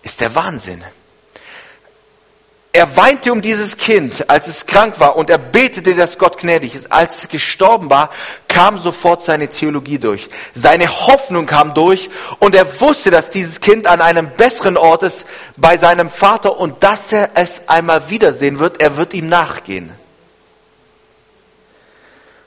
Ist 0.02 0.20
der 0.20 0.34
Wahnsinn. 0.34 0.82
Er 2.72 2.96
weinte 2.96 3.33
um 3.33 3.42
dieses 3.42 3.76
Kind, 3.76 4.30
als 4.30 4.46
es 4.46 4.64
krank 4.64 5.00
war, 5.00 5.16
und 5.16 5.28
er 5.28 5.38
betete, 5.38 5.96
dass 5.96 6.18
Gott 6.18 6.38
gnädig 6.38 6.76
ist. 6.76 6.92
Als 6.92 7.18
es 7.18 7.28
gestorben 7.28 7.90
war, 7.90 8.11
kam 8.46 8.78
sofort 8.78 9.24
seine 9.24 9.48
Theologie 9.48 9.98
durch. 9.98 10.28
Seine 10.54 10.88
Hoffnung 10.88 11.46
kam 11.46 11.74
durch 11.74 12.11
und 12.38 12.54
er 12.54 12.80
wusste, 12.80 13.11
dass 13.11 13.30
dieses 13.30 13.61
Kind 13.61 13.88
an 13.88 14.00
einem 14.00 14.30
besseren 14.37 14.76
Ort 14.76 15.02
ist 15.02 15.26
bei 15.56 15.76
seinem 15.78 16.11
Vater 16.11 16.59
und 16.59 16.85
dass 16.85 17.11
er 17.11 17.30
es 17.35 17.68
einmal 17.68 18.09
wiedersehen 18.09 18.61
wird. 18.61 18.80
Er 18.80 18.96
wird 18.96 19.14
ihm 19.14 19.28
nachgehen. 19.28 19.90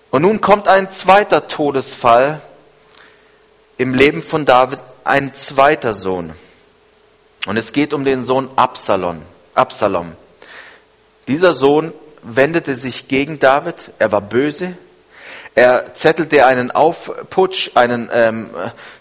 Und 0.10 0.22
nun 0.22 0.40
kommt 0.40 0.70
ein 0.70 0.90
zweiter 0.90 1.50
Todesfall 1.50 2.40
im 3.78 3.94
Leben 3.94 4.24
von 4.24 4.46
David, 4.46 4.80
ein 5.04 5.34
zweiter 5.34 5.94
Sohn. 5.94 6.32
Und 7.46 7.58
es 7.58 7.74
geht 7.74 7.94
um 7.94 8.06
den 8.06 8.24
Sohn 8.24 8.50
Absalom. 8.56 9.22
Absalom. 9.56 10.14
Dieser 11.28 11.54
Sohn 11.54 11.94
wendete 12.22 12.76
sich 12.76 13.08
gegen 13.08 13.40
David, 13.40 13.76
er 14.00 14.12
war 14.12 14.22
böse, 14.22 14.76
er 15.56 15.94
zettelte 15.94 16.46
einen 16.46 16.72
Aufputsch 16.72 17.72
einen, 17.76 18.10
ähm, 18.12 18.50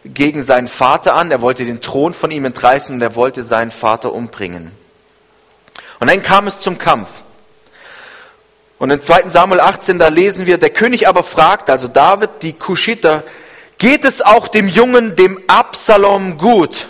gegen 0.04 0.42
seinen 0.42 0.68
Vater 0.68 1.14
an, 1.14 1.30
er 1.30 1.40
wollte 1.40 1.64
den 1.64 1.80
Thron 1.80 2.12
von 2.12 2.30
ihm 2.30 2.44
entreißen 2.44 2.94
und 2.94 3.00
er 3.00 3.14
wollte 3.14 3.42
seinen 3.42 3.70
Vater 3.70 4.12
umbringen. 4.12 4.70
Und 5.98 6.10
dann 6.10 6.20
kam 6.20 6.46
es 6.46 6.60
zum 6.60 6.78
Kampf. 6.78 7.08
Und 8.78 8.90
in 8.90 9.00
2 9.00 9.28
Samuel 9.28 9.60
18, 9.60 9.98
da 9.98 10.08
lesen 10.08 10.44
wir, 10.44 10.58
der 10.58 10.70
König 10.70 11.06
aber 11.06 11.22
fragt, 11.22 11.70
also 11.70 11.88
David, 11.88 12.30
die 12.42 12.52
Kuschiter, 12.52 13.22
geht 13.78 14.04
es 14.04 14.20
auch 14.20 14.48
dem 14.48 14.68
Jungen, 14.68 15.16
dem 15.16 15.40
Absalom 15.46 16.36
gut? 16.36 16.88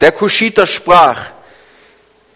Der 0.00 0.12
Kuschiter 0.12 0.66
sprach, 0.66 1.32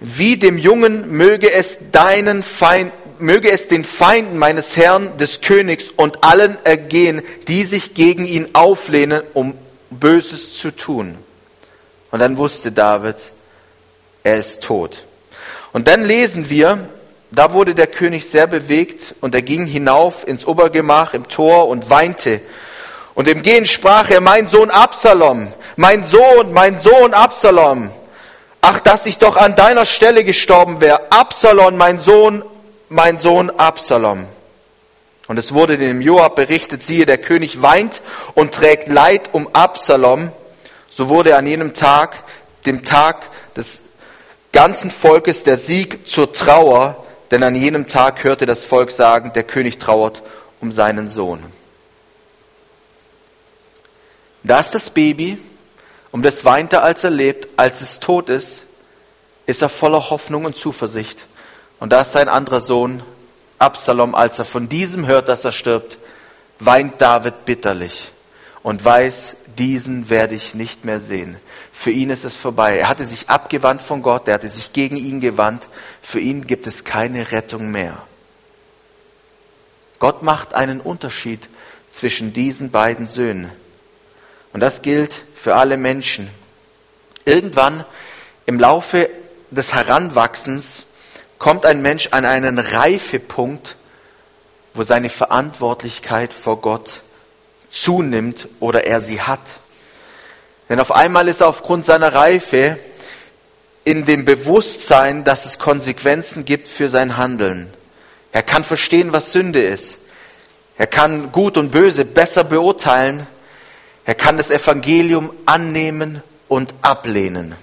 wie 0.00 0.37
dem 0.37 0.59
Jungen 0.59 1.16
möge 1.16 1.52
es 1.52 1.90
deinen 1.92 2.42
Feind, 2.42 2.92
möge 3.18 3.50
es 3.50 3.68
den 3.68 3.85
Feinden 3.85 4.38
meines 4.38 4.76
Herrn, 4.76 5.16
des 5.18 5.40
Königs 5.40 5.90
und 5.90 6.24
allen 6.24 6.57
ergehen, 6.64 7.22
die 7.48 7.64
sich 7.64 7.94
gegen 7.94 8.26
ihn 8.26 8.48
auflehnen, 8.52 9.22
um 9.35 9.54
Böses 9.90 10.59
zu 10.59 10.70
tun. 10.70 11.16
Und 12.11 12.18
dann 12.18 12.37
wusste 12.37 12.72
David, 12.72 13.16
er 14.22 14.37
ist 14.37 14.62
tot. 14.62 15.04
Und 15.72 15.88
dann 15.88 16.02
lesen 16.02 16.50
wir, 16.50 16.88
da 17.30 17.52
wurde 17.52 17.74
der 17.74 17.88
König 17.88 18.28
sehr 18.28 18.46
bewegt 18.46 19.14
und 19.20 19.35
er 19.35 19.42
ging 19.42 19.66
hinauf 19.66 20.26
ins 20.26 20.46
Obergemach 20.46 21.14
im 21.14 21.28
Tor 21.28 21.68
und 21.68 21.90
weinte. 21.90 22.40
Und 23.14 23.28
im 23.28 23.42
Gehen 23.42 23.66
sprach 23.66 24.11
er, 24.11 24.20
mein 24.20 24.46
Sohn 24.46 24.70
Absalom, 24.70 25.52
mein 25.76 26.02
Sohn, 26.02 26.52
mein 26.52 26.78
Sohn 26.78 27.14
Absalom. 27.14 27.90
Ach, 28.66 28.81
dass 28.81 29.05
ich 29.05 29.18
doch 29.18 29.37
an 29.37 29.55
deiner 29.57 29.85
Stelle 29.85 30.24
gestorben 30.24 30.81
wäre. 30.81 31.12
Absalom, 31.12 31.77
mein 31.77 31.98
Sohn, 31.98 32.42
mein 32.88 33.18
Sohn 33.18 33.50
Absalom. 33.50 34.24
Und 35.27 35.38
es 35.38 35.53
wurde 35.53 35.77
dem 35.77 36.00
Joab 36.00 36.35
berichtet, 36.37 36.83
siehe, 36.83 37.05
der 37.05 37.18
König 37.18 37.61
weint 37.61 38.00
und 38.33 38.55
trägt 38.55 38.88
Leid 38.88 39.29
um 39.35 39.55
Absalom. 39.55 40.33
So 40.88 41.11
wurde 41.11 41.37
an 41.37 41.46
jenem 41.46 41.74
Tag, 41.74 42.24
dem 42.64 42.87
Tag 42.87 43.29
des 43.55 43.83
ganzen 44.50 44.90
Volkes, 44.90 45.42
der 45.42 45.59
Sieg 45.59 46.09
zur 46.09 46.33
Trauer, 46.33 47.05
denn 47.31 47.42
an 47.42 47.55
jenem 47.55 47.87
Tag 47.87 48.24
hörte 48.24 48.46
das 48.46 48.64
Volk 48.64 48.90
sagen, 48.90 49.35
der 49.35 49.42
König 49.42 49.79
trauert 49.79 50.22
um 50.62 50.72
seinen 50.72 51.09
Sohn. 51.09 51.44
Da 54.42 54.61
ist 54.61 54.70
das 54.70 54.88
Baby, 54.88 55.37
um 56.14 56.22
das 56.22 56.44
weint 56.44 56.72
er, 56.72 56.85
als 56.85 57.03
er 57.03 57.11
lebt, 57.11 57.48
als 57.59 57.81
es 57.81 57.98
tot 57.98 58.29
ist, 58.29 58.66
ist 59.46 59.62
er 59.62 59.68
voller 59.68 60.11
Hoffnung 60.11 60.44
und 60.44 60.55
Zuversicht. 60.55 61.27
Und 61.81 61.92
da 61.92 62.03
ist 62.03 62.12
sein 62.12 62.29
anderer 62.29 62.61
Sohn, 62.61 63.03
Absalom, 63.59 64.14
als 64.14 64.38
er 64.38 64.44
von 64.44 64.68
diesem 64.68 65.09
hört, 65.09 65.29
dass 65.29 65.44
er 65.44 65.50
stirbt, 65.50 65.98
weint 66.61 67.00
David 67.00 67.44
bitterlich 67.46 68.12
und 68.62 68.85
weiß, 68.85 69.35
diesen 69.59 70.09
werde 70.09 70.37
ich 70.37 70.55
nicht 70.55 70.85
mehr 70.85 71.00
sehen. 71.00 71.35
Für 71.72 71.90
ihn 71.90 72.11
ist 72.11 72.24
es 72.24 72.37
vorbei. 72.37 72.79
Er 72.79 72.88
hatte 72.88 73.05
sich 73.05 73.29
abgewandt 73.29 73.83
von 73.83 74.00
Gott, 74.00 74.29
er 74.29 74.35
hatte 74.35 74.46
sich 74.46 74.72
gegen 74.72 74.94
ihn 74.94 75.18
gewandt. 75.18 75.68
Für 76.00 76.20
ihn 76.20 76.46
gibt 76.46 76.68
es 76.68 76.85
keine 76.85 77.33
Rettung 77.33 77.72
mehr. 77.72 78.05
Gott 79.98 80.22
macht 80.22 80.55
einen 80.55 80.81
Unterschied 80.81 81.48
zwischen 81.92 82.33
diesen 82.33 82.70
beiden 82.70 83.09
Söhnen. 83.09 83.50
Und 84.54 84.60
das 84.60 84.82
gilt 84.82 85.24
für 85.34 85.56
alle 85.56 85.76
Menschen. 85.76 86.30
Irgendwann 87.26 87.84
im 88.46 88.58
Laufe 88.58 89.10
des 89.50 89.74
Heranwachsens 89.74 90.84
kommt 91.38 91.66
ein 91.66 91.82
Mensch 91.82 92.08
an 92.12 92.24
einen 92.24 92.58
Reifepunkt, 92.58 93.76
wo 94.72 94.84
seine 94.84 95.10
Verantwortlichkeit 95.10 96.32
vor 96.32 96.60
Gott 96.60 97.02
zunimmt 97.68 98.48
oder 98.60 98.84
er 98.86 99.00
sie 99.00 99.20
hat. 99.20 99.60
Denn 100.68 100.78
auf 100.78 100.92
einmal 100.92 101.26
ist 101.26 101.40
er 101.40 101.48
aufgrund 101.48 101.84
seiner 101.84 102.14
Reife 102.14 102.78
in 103.82 104.04
dem 104.04 104.24
Bewusstsein, 104.24 105.24
dass 105.24 105.46
es 105.46 105.58
Konsequenzen 105.58 106.44
gibt 106.44 106.68
für 106.68 106.88
sein 106.88 107.16
Handeln. 107.16 107.74
Er 108.30 108.44
kann 108.44 108.62
verstehen, 108.62 109.12
was 109.12 109.32
Sünde 109.32 109.62
ist. 109.62 109.98
Er 110.78 110.86
kann 110.86 111.32
Gut 111.32 111.56
und 111.56 111.72
Böse 111.72 112.04
besser 112.04 112.44
beurteilen. 112.44 113.26
Er 114.04 114.14
kann 114.14 114.36
das 114.36 114.50
Evangelium 114.50 115.30
annehmen 115.46 116.22
und 116.48 116.74
ablehnen. 116.82 117.54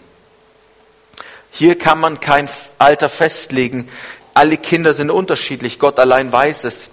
Hier 1.52 1.78
kann 1.78 2.00
man 2.00 2.20
kein 2.20 2.50
Alter 2.80 3.10
festlegen. 3.10 3.90
Alle 4.34 4.58
Kinder 4.58 4.94
sind 4.94 5.12
unterschiedlich. 5.12 5.78
Gott 5.78 6.00
allein 6.00 6.32
weiß 6.32 6.64
es, 6.64 6.90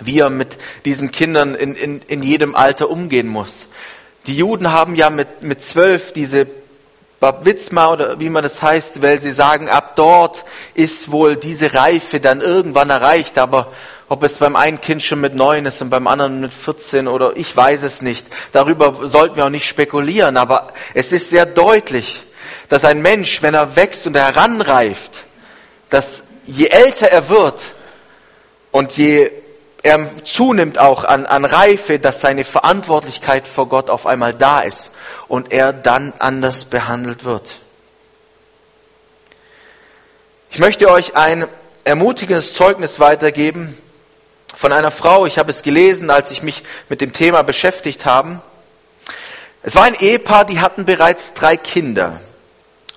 wie 0.00 0.20
er 0.20 0.30
mit 0.30 0.56
diesen 0.84 1.10
Kindern 1.10 1.54
in, 1.54 1.74
in, 1.74 2.00
in 2.02 2.22
jedem 2.22 2.54
Alter 2.54 2.88
umgehen 2.88 3.26
muss. 3.26 3.66
Die 4.26 4.36
Juden 4.36 4.72
haben 4.72 4.94
ja 4.94 5.10
mit, 5.10 5.42
mit 5.42 5.62
zwölf 5.62 6.12
diese 6.12 6.46
Babwitzma 7.24 7.90
oder 7.90 8.20
wie 8.20 8.28
man 8.28 8.42
das 8.42 8.62
heißt, 8.62 9.00
weil 9.00 9.18
sie 9.18 9.32
sagen, 9.32 9.70
ab 9.70 9.96
dort 9.96 10.44
ist 10.74 11.10
wohl 11.10 11.36
diese 11.36 11.72
Reife 11.72 12.20
dann 12.20 12.42
irgendwann 12.42 12.90
erreicht, 12.90 13.38
aber 13.38 13.72
ob 14.10 14.22
es 14.24 14.36
beim 14.36 14.56
einen 14.56 14.78
Kind 14.82 15.02
schon 15.02 15.22
mit 15.22 15.34
neun 15.34 15.64
ist 15.64 15.80
und 15.80 15.88
beim 15.88 16.06
anderen 16.06 16.42
mit 16.42 16.52
14 16.52 17.08
oder 17.08 17.34
ich 17.34 17.56
weiß 17.56 17.82
es 17.84 18.02
nicht. 18.02 18.26
Darüber 18.52 19.08
sollten 19.08 19.36
wir 19.36 19.46
auch 19.46 19.50
nicht 19.50 19.66
spekulieren, 19.66 20.36
aber 20.36 20.66
es 20.92 21.12
ist 21.12 21.30
sehr 21.30 21.46
deutlich, 21.46 22.26
dass 22.68 22.84
ein 22.84 23.00
Mensch, 23.00 23.40
wenn 23.40 23.54
er 23.54 23.74
wächst 23.74 24.06
und 24.06 24.18
heranreift, 24.18 25.24
dass 25.88 26.24
je 26.42 26.66
älter 26.66 27.06
er 27.06 27.30
wird 27.30 27.58
und 28.70 28.92
je 28.98 29.30
er 29.84 30.08
zunimmt 30.24 30.78
auch 30.78 31.04
an, 31.04 31.26
an 31.26 31.44
Reife, 31.44 31.98
dass 31.98 32.22
seine 32.22 32.44
Verantwortlichkeit 32.44 33.46
vor 33.46 33.68
Gott 33.68 33.90
auf 33.90 34.06
einmal 34.06 34.32
da 34.32 34.60
ist 34.60 34.90
und 35.28 35.52
er 35.52 35.74
dann 35.74 36.14
anders 36.18 36.64
behandelt 36.64 37.26
wird. 37.26 37.58
Ich 40.50 40.58
möchte 40.58 40.90
euch 40.90 41.16
ein 41.16 41.46
ermutigendes 41.84 42.54
Zeugnis 42.54 42.98
weitergeben 42.98 43.76
von 44.56 44.72
einer 44.72 44.90
Frau. 44.90 45.26
Ich 45.26 45.38
habe 45.38 45.50
es 45.50 45.60
gelesen, 45.60 46.08
als 46.08 46.30
ich 46.30 46.42
mich 46.42 46.62
mit 46.88 47.02
dem 47.02 47.12
Thema 47.12 47.42
beschäftigt 47.42 48.06
habe. 48.06 48.40
Es 49.62 49.74
war 49.74 49.82
ein 49.82 49.96
Ehepaar, 49.96 50.46
die 50.46 50.60
hatten 50.60 50.86
bereits 50.86 51.34
drei 51.34 51.58
Kinder. 51.58 52.22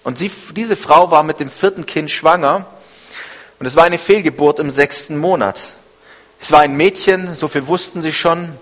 Und 0.04 0.18
sie, 0.18 0.32
diese 0.56 0.78
Frau 0.78 1.12
war 1.12 1.24
mit 1.24 1.42
dem 1.42 1.50
vierten 1.50 1.86
Kind 1.86 2.10
schwanger. 2.10 2.66
Und 3.60 3.66
es 3.66 3.76
war 3.76 3.84
eine 3.84 3.98
Fehlgeburt 3.98 4.60
im 4.60 4.70
sechsten 4.70 5.18
Monat. 5.18 5.60
Es 6.40 6.52
war 6.52 6.62
ein 6.62 6.76
Mädchen, 6.76 7.34
so 7.34 7.48
viel 7.48 7.68
wussten 7.68 8.02
sie 8.02 8.14
schon. 8.14 8.54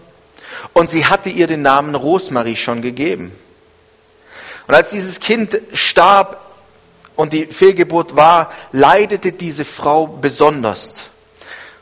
Und 0.74 0.90
sie 0.90 1.06
hatte 1.06 1.30
ihr 1.30 1.48
den 1.48 1.62
Namen 1.62 1.96
Rosmarie 1.96 2.56
schon 2.56 2.82
gegeben. 2.82 3.32
Und 4.68 4.74
als 4.74 4.90
dieses 4.90 5.20
Kind 5.20 5.60
starb 5.74 6.42
und 7.16 7.34
die 7.34 7.46
Fehlgeburt 7.46 8.16
war, 8.16 8.52
leidete 8.72 9.32
diese 9.32 9.66
Frau 9.66 10.08
besonders. 10.08 11.10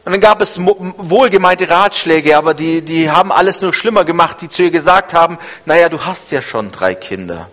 Und 0.05 0.11
dann 0.11 0.19
gab 0.19 0.41
es 0.41 0.59
wohlgemeinte 0.59 1.69
Ratschläge, 1.69 2.35
aber 2.35 2.53
die, 2.53 2.81
die 2.81 3.09
haben 3.09 3.31
alles 3.31 3.61
nur 3.61 3.73
schlimmer 3.73 4.03
gemacht, 4.03 4.41
die 4.41 4.49
zu 4.49 4.63
ihr 4.63 4.71
gesagt 4.71 5.13
haben, 5.13 5.37
naja, 5.65 5.87
du 5.87 6.05
hast 6.05 6.31
ja 6.31 6.41
schon 6.41 6.71
drei 6.71 6.93
Kinder. 6.93 7.49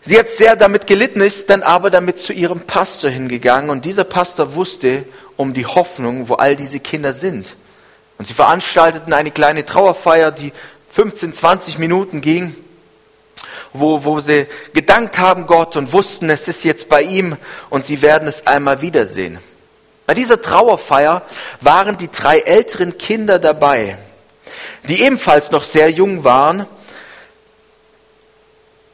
Sie 0.00 0.18
hat 0.18 0.28
sehr 0.28 0.56
damit 0.56 0.86
gelitten, 0.86 1.20
ist 1.20 1.50
dann 1.50 1.62
aber 1.62 1.90
damit 1.90 2.20
zu 2.20 2.32
ihrem 2.32 2.60
Pastor 2.60 3.10
hingegangen 3.10 3.70
und 3.70 3.84
dieser 3.84 4.04
Pastor 4.04 4.54
wusste 4.54 5.04
um 5.36 5.54
die 5.54 5.66
Hoffnung, 5.66 6.28
wo 6.28 6.34
all 6.34 6.56
diese 6.56 6.80
Kinder 6.80 7.12
sind. 7.12 7.56
Und 8.18 8.26
sie 8.26 8.34
veranstalteten 8.34 9.12
eine 9.12 9.30
kleine 9.30 9.64
Trauerfeier, 9.64 10.30
die 10.30 10.52
15, 10.90 11.34
20 11.34 11.78
Minuten 11.78 12.20
ging, 12.20 12.54
wo, 13.72 14.04
wo 14.04 14.20
sie 14.20 14.46
gedankt 14.72 15.18
haben 15.18 15.46
Gott 15.46 15.76
und 15.76 15.92
wussten, 15.92 16.30
es 16.30 16.46
ist 16.46 16.64
jetzt 16.64 16.88
bei 16.88 17.02
ihm 17.02 17.36
und 17.70 17.84
sie 17.84 18.00
werden 18.02 18.28
es 18.28 18.46
einmal 18.46 18.80
wiedersehen. 18.80 19.38
Bei 20.06 20.14
dieser 20.14 20.40
Trauerfeier 20.40 21.22
waren 21.60 21.96
die 21.96 22.10
drei 22.10 22.40
älteren 22.40 22.98
Kinder 22.98 23.38
dabei, 23.38 23.98
die 24.88 25.02
ebenfalls 25.02 25.50
noch 25.50 25.64
sehr 25.64 25.90
jung 25.90 26.24
waren. 26.24 26.66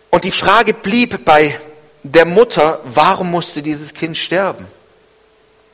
Und 0.08 0.24
die 0.24 0.30
Frage 0.30 0.72
blieb 0.72 1.24
bei 1.24 1.58
der 2.02 2.24
Mutter, 2.24 2.80
warum 2.84 3.30
musste 3.30 3.60
dieses 3.60 3.92
Kind 3.92 4.16
sterben? 4.16 4.66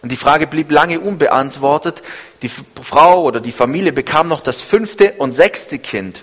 Und 0.03 0.13
die 0.13 0.17
Frage 0.17 0.47
blieb 0.47 0.71
lange 0.71 1.01
unbeantwortet. 1.01 2.03
Die 2.43 2.51
Frau 2.83 3.23
oder 3.23 3.41
die 3.41 3.53
Familie 3.53 3.93
bekam 3.93 4.29
noch 4.29 4.41
das 4.41 4.63
fünfte 4.63 5.15
und 5.19 5.33
sechste 5.33 5.79
Kind. 5.79 6.23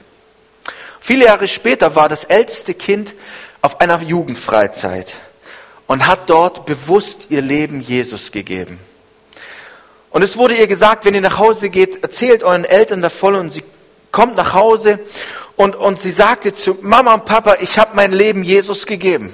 Viele 1.00 1.26
Jahre 1.26 1.48
später 1.48 1.96
war 1.96 2.08
das 2.08 2.24
älteste 2.24 2.74
Kind 2.74 3.14
auf 3.62 3.82
einer 3.82 4.02
Jugendfreizeit 4.02 5.16
und 5.88 6.08
hat 6.08 6.30
dort 6.30 6.66
bewusst 6.66 7.26
ihr 7.30 7.41
Leben 7.41 7.82
Jesus 7.82 8.32
gegeben. 8.32 8.80
Und 10.12 10.22
es 10.22 10.38
wurde 10.38 10.56
ihr 10.56 10.68
gesagt, 10.68 11.06
wenn 11.06 11.16
ihr 11.16 11.22
nach 11.22 11.39
Hause 11.39 11.70
geht, 11.70 12.04
erzählt 12.04 12.43
euren 12.43 12.66
Eltern 12.66 13.02
davon 13.02 13.36
und 13.36 13.52
sie 13.52 13.64
kommt 14.12 14.36
nach 14.38 14.54
Hause 14.54 15.00
und, 15.56 15.76
und 15.76 16.00
sie 16.00 16.12
sagte 16.12 16.54
zu 16.54 16.78
Mama 16.82 17.16
und 17.16 17.26
Papa, 17.26 17.58
ich 17.62 17.80
habe 17.80 17.95
mein 17.95 18.12
Leben 18.12 18.43
Jesus 18.43 18.86
gegeben. 18.86 19.34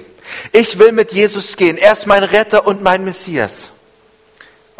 Ich 0.51 0.79
will 0.79 0.91
mit 0.91 1.11
Jesus 1.11 1.57
gehen. 1.57 1.77
Er 1.77 1.91
ist 1.91 2.07
mein 2.07 2.23
Retter 2.23 2.65
und 2.65 2.81
mein 2.81 3.03
Messias. 3.03 3.71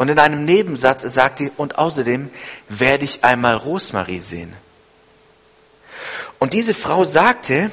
Und 0.00 0.08
in 0.08 0.18
einem 0.18 0.46
Nebensatz 0.46 1.02
sagt 1.02 1.40
sie, 1.40 1.52
und 1.58 1.76
außerdem 1.76 2.30
werde 2.70 3.04
ich 3.04 3.22
einmal 3.22 3.54
Rosmarie 3.54 4.18
sehen. 4.18 4.56
Und 6.38 6.54
diese 6.54 6.72
Frau 6.72 7.04
sagte, 7.04 7.70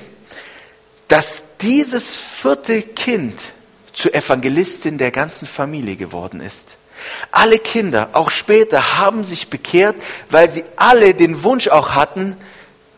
dass 1.07 1.43
dieses 1.61 2.17
vierte 2.17 2.81
Kind 2.81 3.39
zur 3.93 4.13
Evangelistin 4.13 4.97
der 4.97 5.11
ganzen 5.11 5.47
Familie 5.47 5.95
geworden 5.95 6.41
ist. 6.41 6.75
Alle 7.31 7.59
Kinder, 7.59 8.09
auch 8.11 8.29
später, 8.29 8.97
haben 8.97 9.23
sich 9.23 9.47
bekehrt, 9.49 9.95
weil 10.29 10.49
sie 10.49 10.65
alle 10.75 11.13
den 11.13 11.43
Wunsch 11.43 11.69
auch 11.69 11.91
hatten, 11.91 12.35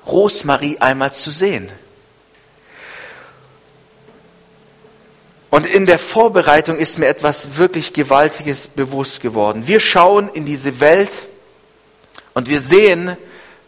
Rosmarie 0.07 0.79
einmal 0.79 1.13
zu 1.13 1.29
sehen. 1.29 1.69
Und 5.49 5.65
in 5.65 5.85
der 5.85 5.97
Vorbereitung 5.97 6.77
ist 6.77 6.99
mir 6.99 7.07
etwas 7.07 7.57
wirklich 7.57 7.93
Gewaltiges 7.93 8.67
bewusst 8.67 9.21
geworden. 9.21 9.67
Wir 9.67 9.79
schauen 9.79 10.29
in 10.29 10.45
diese 10.45 10.79
Welt 10.79 11.09
und 12.33 12.49
wir 12.49 12.61
sehen, 12.61 13.17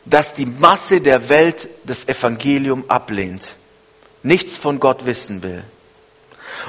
dass 0.05 0.33
die 0.33 0.45
Masse 0.45 1.01
der 1.01 1.29
Welt 1.29 1.69
das 1.83 2.07
Evangelium 2.07 2.85
ablehnt, 2.87 3.55
nichts 4.23 4.57
von 4.57 4.79
Gott 4.79 5.05
wissen 5.05 5.41
will. 5.43 5.63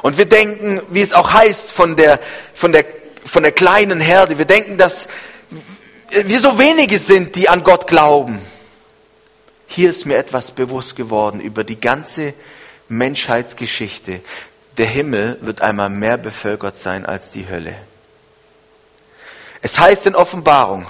Und 0.00 0.16
wir 0.16 0.26
denken, 0.26 0.80
wie 0.90 1.02
es 1.02 1.12
auch 1.12 1.32
heißt 1.32 1.70
von 1.70 1.96
der, 1.96 2.18
von 2.54 2.72
der, 2.72 2.84
von 3.24 3.42
der 3.42 3.52
kleinen 3.52 4.00
Herde, 4.00 4.38
wir 4.38 4.44
denken, 4.44 4.78
dass 4.78 5.08
wir 6.10 6.40
so 6.40 6.58
wenige 6.58 6.98
sind, 6.98 7.36
die 7.36 7.48
an 7.48 7.64
Gott 7.64 7.86
glauben. 7.86 8.38
Hier 9.66 9.90
ist 9.90 10.06
mir 10.06 10.16
etwas 10.16 10.50
bewusst 10.50 10.96
geworden 10.96 11.40
über 11.40 11.64
die 11.64 11.80
ganze 11.80 12.34
Menschheitsgeschichte. 12.88 14.20
Der 14.78 14.86
Himmel 14.86 15.38
wird 15.40 15.60
einmal 15.60 15.90
mehr 15.90 16.16
bevölkert 16.16 16.76
sein 16.76 17.04
als 17.04 17.30
die 17.30 17.48
Hölle. 17.48 17.74
Es 19.60 19.78
heißt 19.78 20.06
in 20.06 20.14
Offenbarung, 20.14 20.86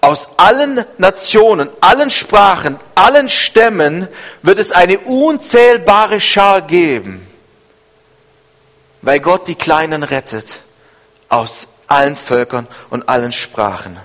aus 0.00 0.28
allen 0.36 0.84
Nationen, 0.96 1.70
allen 1.80 2.10
Sprachen, 2.10 2.78
allen 2.94 3.28
Stämmen 3.28 4.08
wird 4.42 4.58
es 4.58 4.72
eine 4.72 5.00
unzählbare 5.00 6.20
Schar 6.20 6.62
geben, 6.62 7.26
weil 9.02 9.20
Gott 9.20 9.48
die 9.48 9.56
Kleinen 9.56 10.02
rettet 10.02 10.62
aus 11.28 11.68
allen 11.86 12.16
Völkern 12.16 12.66
und 12.90 13.08
allen 13.08 13.32
Sprachen. 13.32 13.98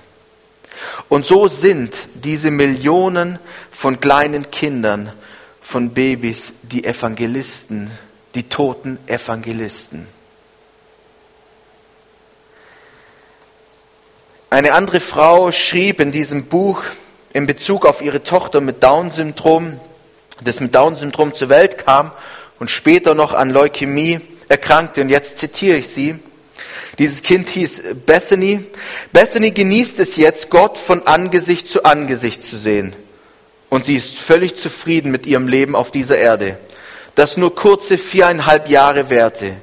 Und 1.08 1.24
so 1.24 1.48
sind 1.48 2.08
diese 2.14 2.50
Millionen 2.50 3.38
von 3.70 4.00
kleinen 4.00 4.50
Kindern, 4.50 5.12
von 5.60 5.90
Babys, 5.90 6.54
die 6.62 6.84
Evangelisten, 6.84 7.90
die 8.34 8.48
toten 8.48 8.98
Evangelisten. 9.06 10.06
Eine 14.50 14.72
andere 14.72 15.00
Frau 15.00 15.50
schrieb 15.50 16.00
in 16.00 16.12
diesem 16.12 16.44
Buch 16.44 16.82
in 17.32 17.46
Bezug 17.46 17.84
auf 17.84 18.02
ihre 18.02 18.22
Tochter 18.22 18.60
mit 18.60 18.82
Down-Syndrom, 18.82 19.80
das 20.42 20.60
mit 20.60 20.74
Down-Syndrom 20.74 21.34
zur 21.34 21.48
Welt 21.48 21.84
kam 21.84 22.12
und 22.60 22.70
später 22.70 23.14
noch 23.14 23.32
an 23.32 23.50
Leukämie 23.50 24.20
erkrankte. 24.48 25.00
Und 25.00 25.08
jetzt 25.08 25.38
zitiere 25.38 25.78
ich 25.78 25.88
sie. 25.88 26.20
Dieses 26.98 27.22
Kind 27.22 27.48
hieß 27.48 27.82
Bethany. 28.06 28.64
Bethany 29.12 29.50
genießt 29.50 29.98
es 29.98 30.16
jetzt, 30.16 30.50
Gott 30.50 30.78
von 30.78 31.04
Angesicht 31.06 31.66
zu 31.66 31.84
Angesicht 31.84 32.42
zu 32.42 32.56
sehen. 32.56 32.94
Und 33.70 33.86
sie 33.86 33.96
ist 33.96 34.16
völlig 34.16 34.54
zufrieden 34.54 35.10
mit 35.10 35.26
ihrem 35.26 35.48
Leben 35.48 35.74
auf 35.74 35.90
dieser 35.90 36.16
Erde, 36.16 36.58
das 37.14 37.36
nur 37.36 37.54
kurze 37.54 37.98
viereinhalb 37.98 38.68
Jahre 38.68 39.10
währte. 39.10 39.56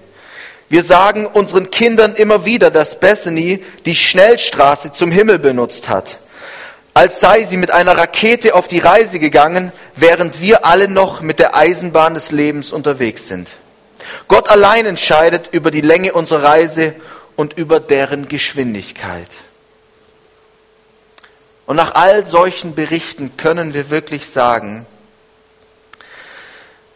Wir 0.69 0.83
sagen 0.83 1.25
unseren 1.25 1.69
Kindern 1.69 2.15
immer 2.15 2.45
wieder, 2.45 2.71
dass 2.71 2.99
Bethany 2.99 3.61
die 3.85 3.95
Schnellstraße 3.95 4.93
zum 4.93 5.11
Himmel 5.11 5.37
benutzt 5.37 5.89
hat, 5.89 6.19
als 6.93 7.19
sei 7.19 7.43
sie 7.43 7.57
mit 7.57 7.71
einer 7.71 7.97
Rakete 7.97 8.55
auf 8.55 8.69
die 8.69 8.79
Reise 8.79 9.19
gegangen, 9.19 9.73
während 9.97 10.39
wir 10.39 10.65
alle 10.65 10.87
noch 10.87 11.19
mit 11.19 11.39
der 11.39 11.55
Eisenbahn 11.55 12.13
des 12.13 12.31
Lebens 12.31 12.71
unterwegs 12.71 13.27
sind. 13.27 13.49
Gott 14.29 14.49
allein 14.49 14.85
entscheidet 14.85 15.49
über 15.51 15.71
die 15.71 15.81
Länge 15.81 16.13
unserer 16.13 16.43
Reise 16.43 16.95
und 17.35 17.57
über 17.57 17.79
deren 17.79 18.29
Geschwindigkeit. 18.29 19.29
Und 21.65 21.75
nach 21.75 21.95
all 21.95 22.25
solchen 22.25 22.75
Berichten 22.75 23.37
können 23.37 23.73
wir 23.73 23.89
wirklich 23.89 24.25
sagen, 24.25 24.85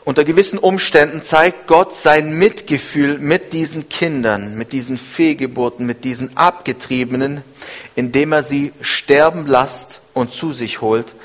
unter 0.05 0.23
gewissen 0.23 0.59
Umständen 0.59 1.23
zeigt 1.23 1.65
Gott 1.65 1.93
sein 1.93 2.37
Mitgefühl 2.37 3.17
mit 3.17 3.53
diesen 3.53 3.89
Kindern, 3.89 4.55
mit 4.55 4.71
diesen 4.71 4.99
Fehlgeburten, 4.99 5.87
mit 5.87 6.03
diesen 6.03 6.37
Abgetriebenen, 6.37 7.41
indem 7.95 8.31
er 8.31 8.43
sie 8.43 8.71
sterben 8.81 9.47
lässt 9.47 10.01
und 10.13 10.31
zu 10.31 10.53
sich 10.53 10.81
holt, 10.81 11.15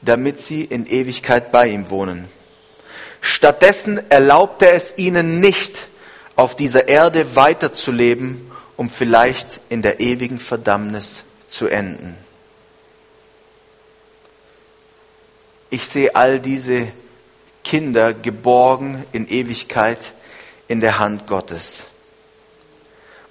damit 0.00 0.40
sie 0.40 0.64
in 0.64 0.86
Ewigkeit 0.86 1.52
bei 1.52 1.68
ihm 1.68 1.90
wohnen. 1.90 2.24
Stattdessen 3.20 4.00
erlaubt 4.10 4.62
er 4.62 4.72
es 4.72 4.96
ihnen 4.96 5.40
nicht, 5.40 5.88
auf 6.34 6.56
dieser 6.56 6.88
Erde 6.88 7.36
weiterzuleben, 7.36 8.50
um 8.78 8.88
vielleicht 8.88 9.60
in 9.68 9.82
der 9.82 10.00
ewigen 10.00 10.38
Verdammnis 10.38 11.24
zu 11.46 11.68
enden. 11.68 12.16
Ich 15.68 15.84
sehe 15.84 16.16
all 16.16 16.40
diese 16.40 16.88
Kinder 17.70 18.14
geborgen 18.14 19.04
in 19.12 19.28
Ewigkeit 19.28 20.14
in 20.66 20.80
der 20.80 20.98
Hand 20.98 21.28
Gottes. 21.28 21.86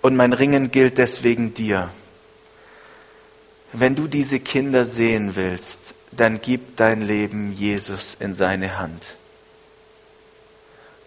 Und 0.01 0.15
mein 0.15 0.31
Ringen 0.31 0.71
gilt 0.71 0.97
deswegen 0.97 1.53
dir. 1.53 1.89
Wenn 3.73 3.95
du 3.95 4.07
diese 4.07 4.39
Kinder 4.39 4.85
sehen 4.85 5.35
willst, 5.35 5.93
dann 6.13 6.39
gib 6.39 6.77
dein 6.77 7.01
Leben 7.01 7.51
Jesus 7.51 8.15
in 8.17 8.33
seine 8.33 8.79
Hand. 8.79 9.17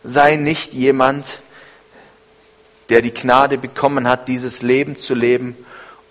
Sei 0.05 0.37
nicht 0.37 0.75
jemand, 0.75 1.41
der 2.91 3.01
die 3.01 3.15
Gnade 3.15 3.57
bekommen 3.57 4.07
hat, 4.07 4.29
dieses 4.29 4.61
Leben 4.61 4.99
zu 4.99 5.15
leben, 5.15 5.57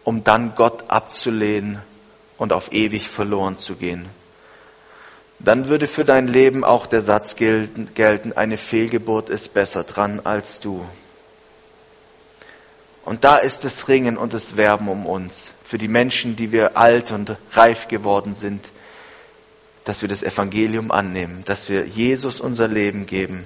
um 0.04 0.24
dann 0.24 0.56
Gott 0.56 0.90
abzulehnen 0.90 1.84
und 2.40 2.52
auf 2.52 2.74
ewig 2.74 3.10
verloren 3.10 3.60
zu 3.60 3.76
gehen. 3.76 4.10
Dann 5.44 5.68
würde 5.68 5.88
für 5.88 6.06
dein 6.06 6.28
Leben 6.28 6.64
auch 6.64 6.86
der 6.86 7.02
Satz 7.02 7.36
gelten, 7.36 8.34
eine 8.36 8.58
Fehlgeburt 8.58 9.30
ist 9.30 9.54
besser 9.54 9.84
dran 9.84 10.22
als 10.24 10.60
du. 10.60 10.86
Und 13.04 13.24
da 13.24 13.38
ist 13.38 13.66
das 13.66 13.88
Ringen 13.88 14.18
und 14.18 14.34
das 14.34 14.56
Werben 14.56 14.88
um 14.88 15.08
uns, 15.08 15.54
für 15.64 15.80
die 15.80 15.88
Menschen, 15.88 16.36
die 16.36 16.52
wir 16.52 16.78
alt 16.78 17.12
und 17.12 17.36
reif 17.54 17.88
geworden 17.88 18.36
sind, 18.36 18.70
dass 19.84 20.04
wir 20.04 20.10
das 20.10 20.22
Evangelium 20.22 20.92
annehmen, 20.92 21.44
dass 21.46 21.70
wir 21.70 21.88
Jesus 21.88 22.40
unser 22.40 22.68
Leben 22.68 23.08
geben, 23.08 23.46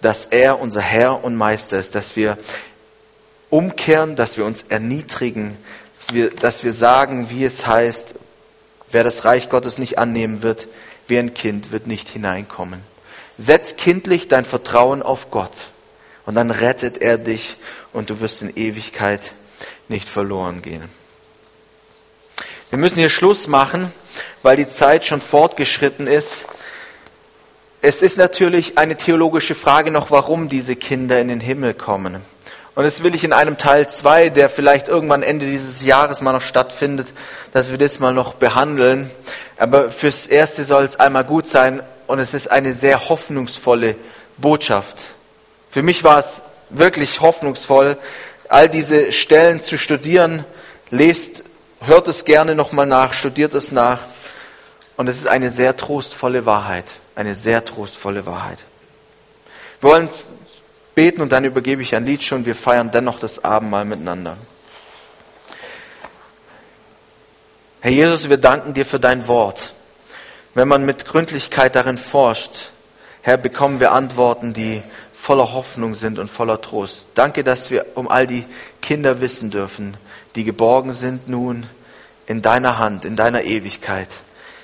dass 0.00 0.24
er 0.24 0.58
unser 0.58 0.80
Herr 0.80 1.22
und 1.22 1.36
Meister 1.36 1.78
ist, 1.78 1.94
dass 1.94 2.16
wir 2.16 2.38
umkehren, 3.50 4.16
dass 4.16 4.38
wir 4.38 4.46
uns 4.46 4.64
erniedrigen, 4.70 5.58
dass 5.98 6.14
wir, 6.14 6.30
dass 6.30 6.64
wir 6.64 6.72
sagen, 6.72 7.28
wie 7.28 7.44
es 7.44 7.66
heißt, 7.66 8.14
wer 8.90 9.04
das 9.04 9.26
Reich 9.26 9.50
Gottes 9.50 9.76
nicht 9.76 9.98
annehmen 9.98 10.42
wird, 10.42 10.68
wie 11.06 11.18
ein 11.18 11.34
Kind 11.34 11.72
wird 11.72 11.86
nicht 11.86 12.08
hineinkommen. 12.08 12.80
Setz 13.38 13.76
kindlich 13.76 14.28
dein 14.28 14.44
Vertrauen 14.44 15.02
auf 15.02 15.30
Gott 15.30 15.52
und 16.26 16.34
dann 16.34 16.50
rettet 16.50 16.98
er 16.98 17.18
dich 17.18 17.56
und 17.92 18.10
du 18.10 18.20
wirst 18.20 18.42
in 18.42 18.56
Ewigkeit 18.56 19.32
nicht 19.88 20.08
verloren 20.08 20.62
gehen. 20.62 20.84
Wir 22.70 22.78
müssen 22.78 22.98
hier 22.98 23.10
Schluss 23.10 23.46
machen 23.46 23.92
weil 24.44 24.56
die 24.58 24.68
Zeit 24.68 25.06
schon 25.06 25.22
fortgeschritten 25.22 26.06
ist. 26.06 26.44
Es 27.80 28.02
ist 28.02 28.18
natürlich 28.18 28.78
eine 28.78 28.96
theologische 28.96 29.54
Frage 29.54 29.90
noch, 29.90 30.10
warum 30.10 30.48
diese 30.48 30.76
Kinder 30.76 31.18
in 31.18 31.28
den 31.28 31.40
Himmel 31.40 31.74
kommen. 31.74 32.16
Und 32.74 32.84
das 32.84 33.04
will 33.04 33.14
ich 33.14 33.22
in 33.22 33.32
einem 33.32 33.56
Teil 33.56 33.88
2, 33.88 34.30
der 34.30 34.50
vielleicht 34.50 34.88
irgendwann 34.88 35.22
Ende 35.22 35.46
dieses 35.46 35.84
Jahres 35.84 36.20
mal 36.20 36.32
noch 36.32 36.42
stattfindet, 36.42 37.06
dass 37.52 37.70
wir 37.70 37.78
das 37.78 38.00
mal 38.00 38.12
noch 38.12 38.34
behandeln. 38.34 39.10
Aber 39.56 39.92
fürs 39.92 40.26
Erste 40.26 40.64
soll 40.64 40.82
es 40.82 40.98
einmal 40.98 41.24
gut 41.24 41.46
sein 41.46 41.82
und 42.08 42.18
es 42.18 42.34
ist 42.34 42.50
eine 42.50 42.72
sehr 42.72 43.08
hoffnungsvolle 43.08 43.94
Botschaft. 44.38 44.98
Für 45.70 45.82
mich 45.82 46.02
war 46.02 46.18
es 46.18 46.42
wirklich 46.70 47.20
hoffnungsvoll, 47.20 47.96
all 48.48 48.68
diese 48.68 49.12
Stellen 49.12 49.62
zu 49.62 49.78
studieren. 49.78 50.44
Lest, 50.90 51.44
hört 51.80 52.08
es 52.08 52.24
gerne 52.24 52.54
nochmal 52.54 52.86
nach, 52.86 53.12
studiert 53.12 53.54
es 53.54 53.70
nach. 53.70 54.00
Und 54.96 55.08
es 55.08 55.18
ist 55.18 55.28
eine 55.28 55.50
sehr 55.50 55.76
trostvolle 55.76 56.46
Wahrheit, 56.46 56.86
eine 57.14 57.34
sehr 57.34 57.64
trostvolle 57.64 58.26
Wahrheit. 58.26 58.58
Wir 59.80 59.90
wollen 59.90 60.08
beten 60.94 61.22
und 61.22 61.32
dann 61.32 61.44
übergebe 61.44 61.82
ich 61.82 61.94
ein 61.94 62.04
Lied 62.04 62.22
schon. 62.22 62.46
Wir 62.46 62.54
feiern 62.54 62.90
dennoch 62.90 63.18
das 63.18 63.44
Abendmahl 63.44 63.84
miteinander. 63.84 64.36
Herr 67.80 67.90
Jesus, 67.90 68.28
wir 68.28 68.38
danken 68.38 68.72
dir 68.72 68.86
für 68.86 69.00
dein 69.00 69.28
Wort. 69.28 69.74
Wenn 70.54 70.68
man 70.68 70.84
mit 70.84 71.04
Gründlichkeit 71.04 71.74
darin 71.74 71.98
forscht, 71.98 72.70
Herr, 73.22 73.36
bekommen 73.36 73.80
wir 73.80 73.92
Antworten, 73.92 74.52
die 74.52 74.82
voller 75.12 75.52
Hoffnung 75.52 75.94
sind 75.94 76.18
und 76.18 76.28
voller 76.28 76.60
Trost. 76.60 77.08
Danke, 77.14 77.42
dass 77.42 77.70
wir 77.70 77.86
um 77.94 78.08
all 78.08 78.26
die 78.26 78.44
Kinder 78.82 79.20
wissen 79.22 79.50
dürfen, 79.50 79.96
die 80.34 80.44
geborgen 80.44 80.92
sind 80.92 81.28
nun 81.28 81.66
in 82.26 82.42
deiner 82.42 82.78
Hand, 82.78 83.04
in 83.04 83.16
deiner 83.16 83.42
Ewigkeit. 83.42 84.08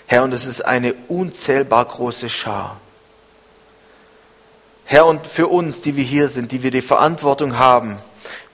Herr, 0.06 0.22
und 0.24 0.32
es 0.32 0.44
ist 0.44 0.60
eine 0.62 0.94
unzählbar 1.08 1.84
große 1.84 2.28
Schar. 2.28 2.78
Herr, 4.92 5.06
und 5.06 5.24
für 5.28 5.46
uns, 5.46 5.82
die 5.82 5.94
wir 5.94 6.02
hier 6.02 6.28
sind, 6.28 6.50
die 6.50 6.64
wir 6.64 6.72
die 6.72 6.82
Verantwortung 6.82 7.58
haben, 7.58 7.96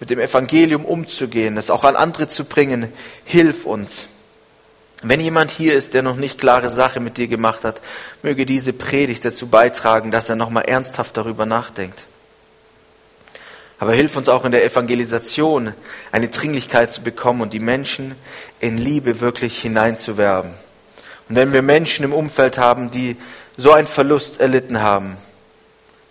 mit 0.00 0.10
dem 0.10 0.18
Evangelium 0.18 0.84
umzugehen, 0.84 1.56
es 1.56 1.70
auch 1.70 1.82
an 1.82 1.96
andere 1.96 2.28
zu 2.28 2.44
bringen, 2.44 2.92
hilf 3.24 3.64
uns. 3.64 4.04
Wenn 5.02 5.18
jemand 5.20 5.50
hier 5.50 5.72
ist, 5.72 5.94
der 5.94 6.02
noch 6.02 6.16
nicht 6.16 6.38
klare 6.38 6.68
Sache 6.68 7.00
mit 7.00 7.16
dir 7.16 7.26
gemacht 7.26 7.64
hat, 7.64 7.80
möge 8.22 8.44
diese 8.44 8.74
Predigt 8.74 9.24
dazu 9.24 9.46
beitragen, 9.46 10.10
dass 10.10 10.28
er 10.28 10.36
nochmal 10.36 10.64
ernsthaft 10.64 11.16
darüber 11.16 11.46
nachdenkt. 11.46 12.04
Aber 13.78 13.94
hilf 13.94 14.14
uns 14.14 14.28
auch 14.28 14.44
in 14.44 14.52
der 14.52 14.62
Evangelisation 14.62 15.72
eine 16.12 16.28
Dringlichkeit 16.28 16.92
zu 16.92 17.00
bekommen 17.00 17.40
und 17.40 17.54
die 17.54 17.60
Menschen 17.60 18.14
in 18.60 18.76
Liebe 18.76 19.20
wirklich 19.20 19.58
hineinzuwerben. 19.62 20.50
Und 21.30 21.36
wenn 21.36 21.54
wir 21.54 21.62
Menschen 21.62 22.04
im 22.04 22.12
Umfeld 22.12 22.58
haben, 22.58 22.90
die 22.90 23.16
so 23.56 23.72
einen 23.72 23.86
Verlust 23.86 24.38
erlitten 24.38 24.82
haben, 24.82 25.16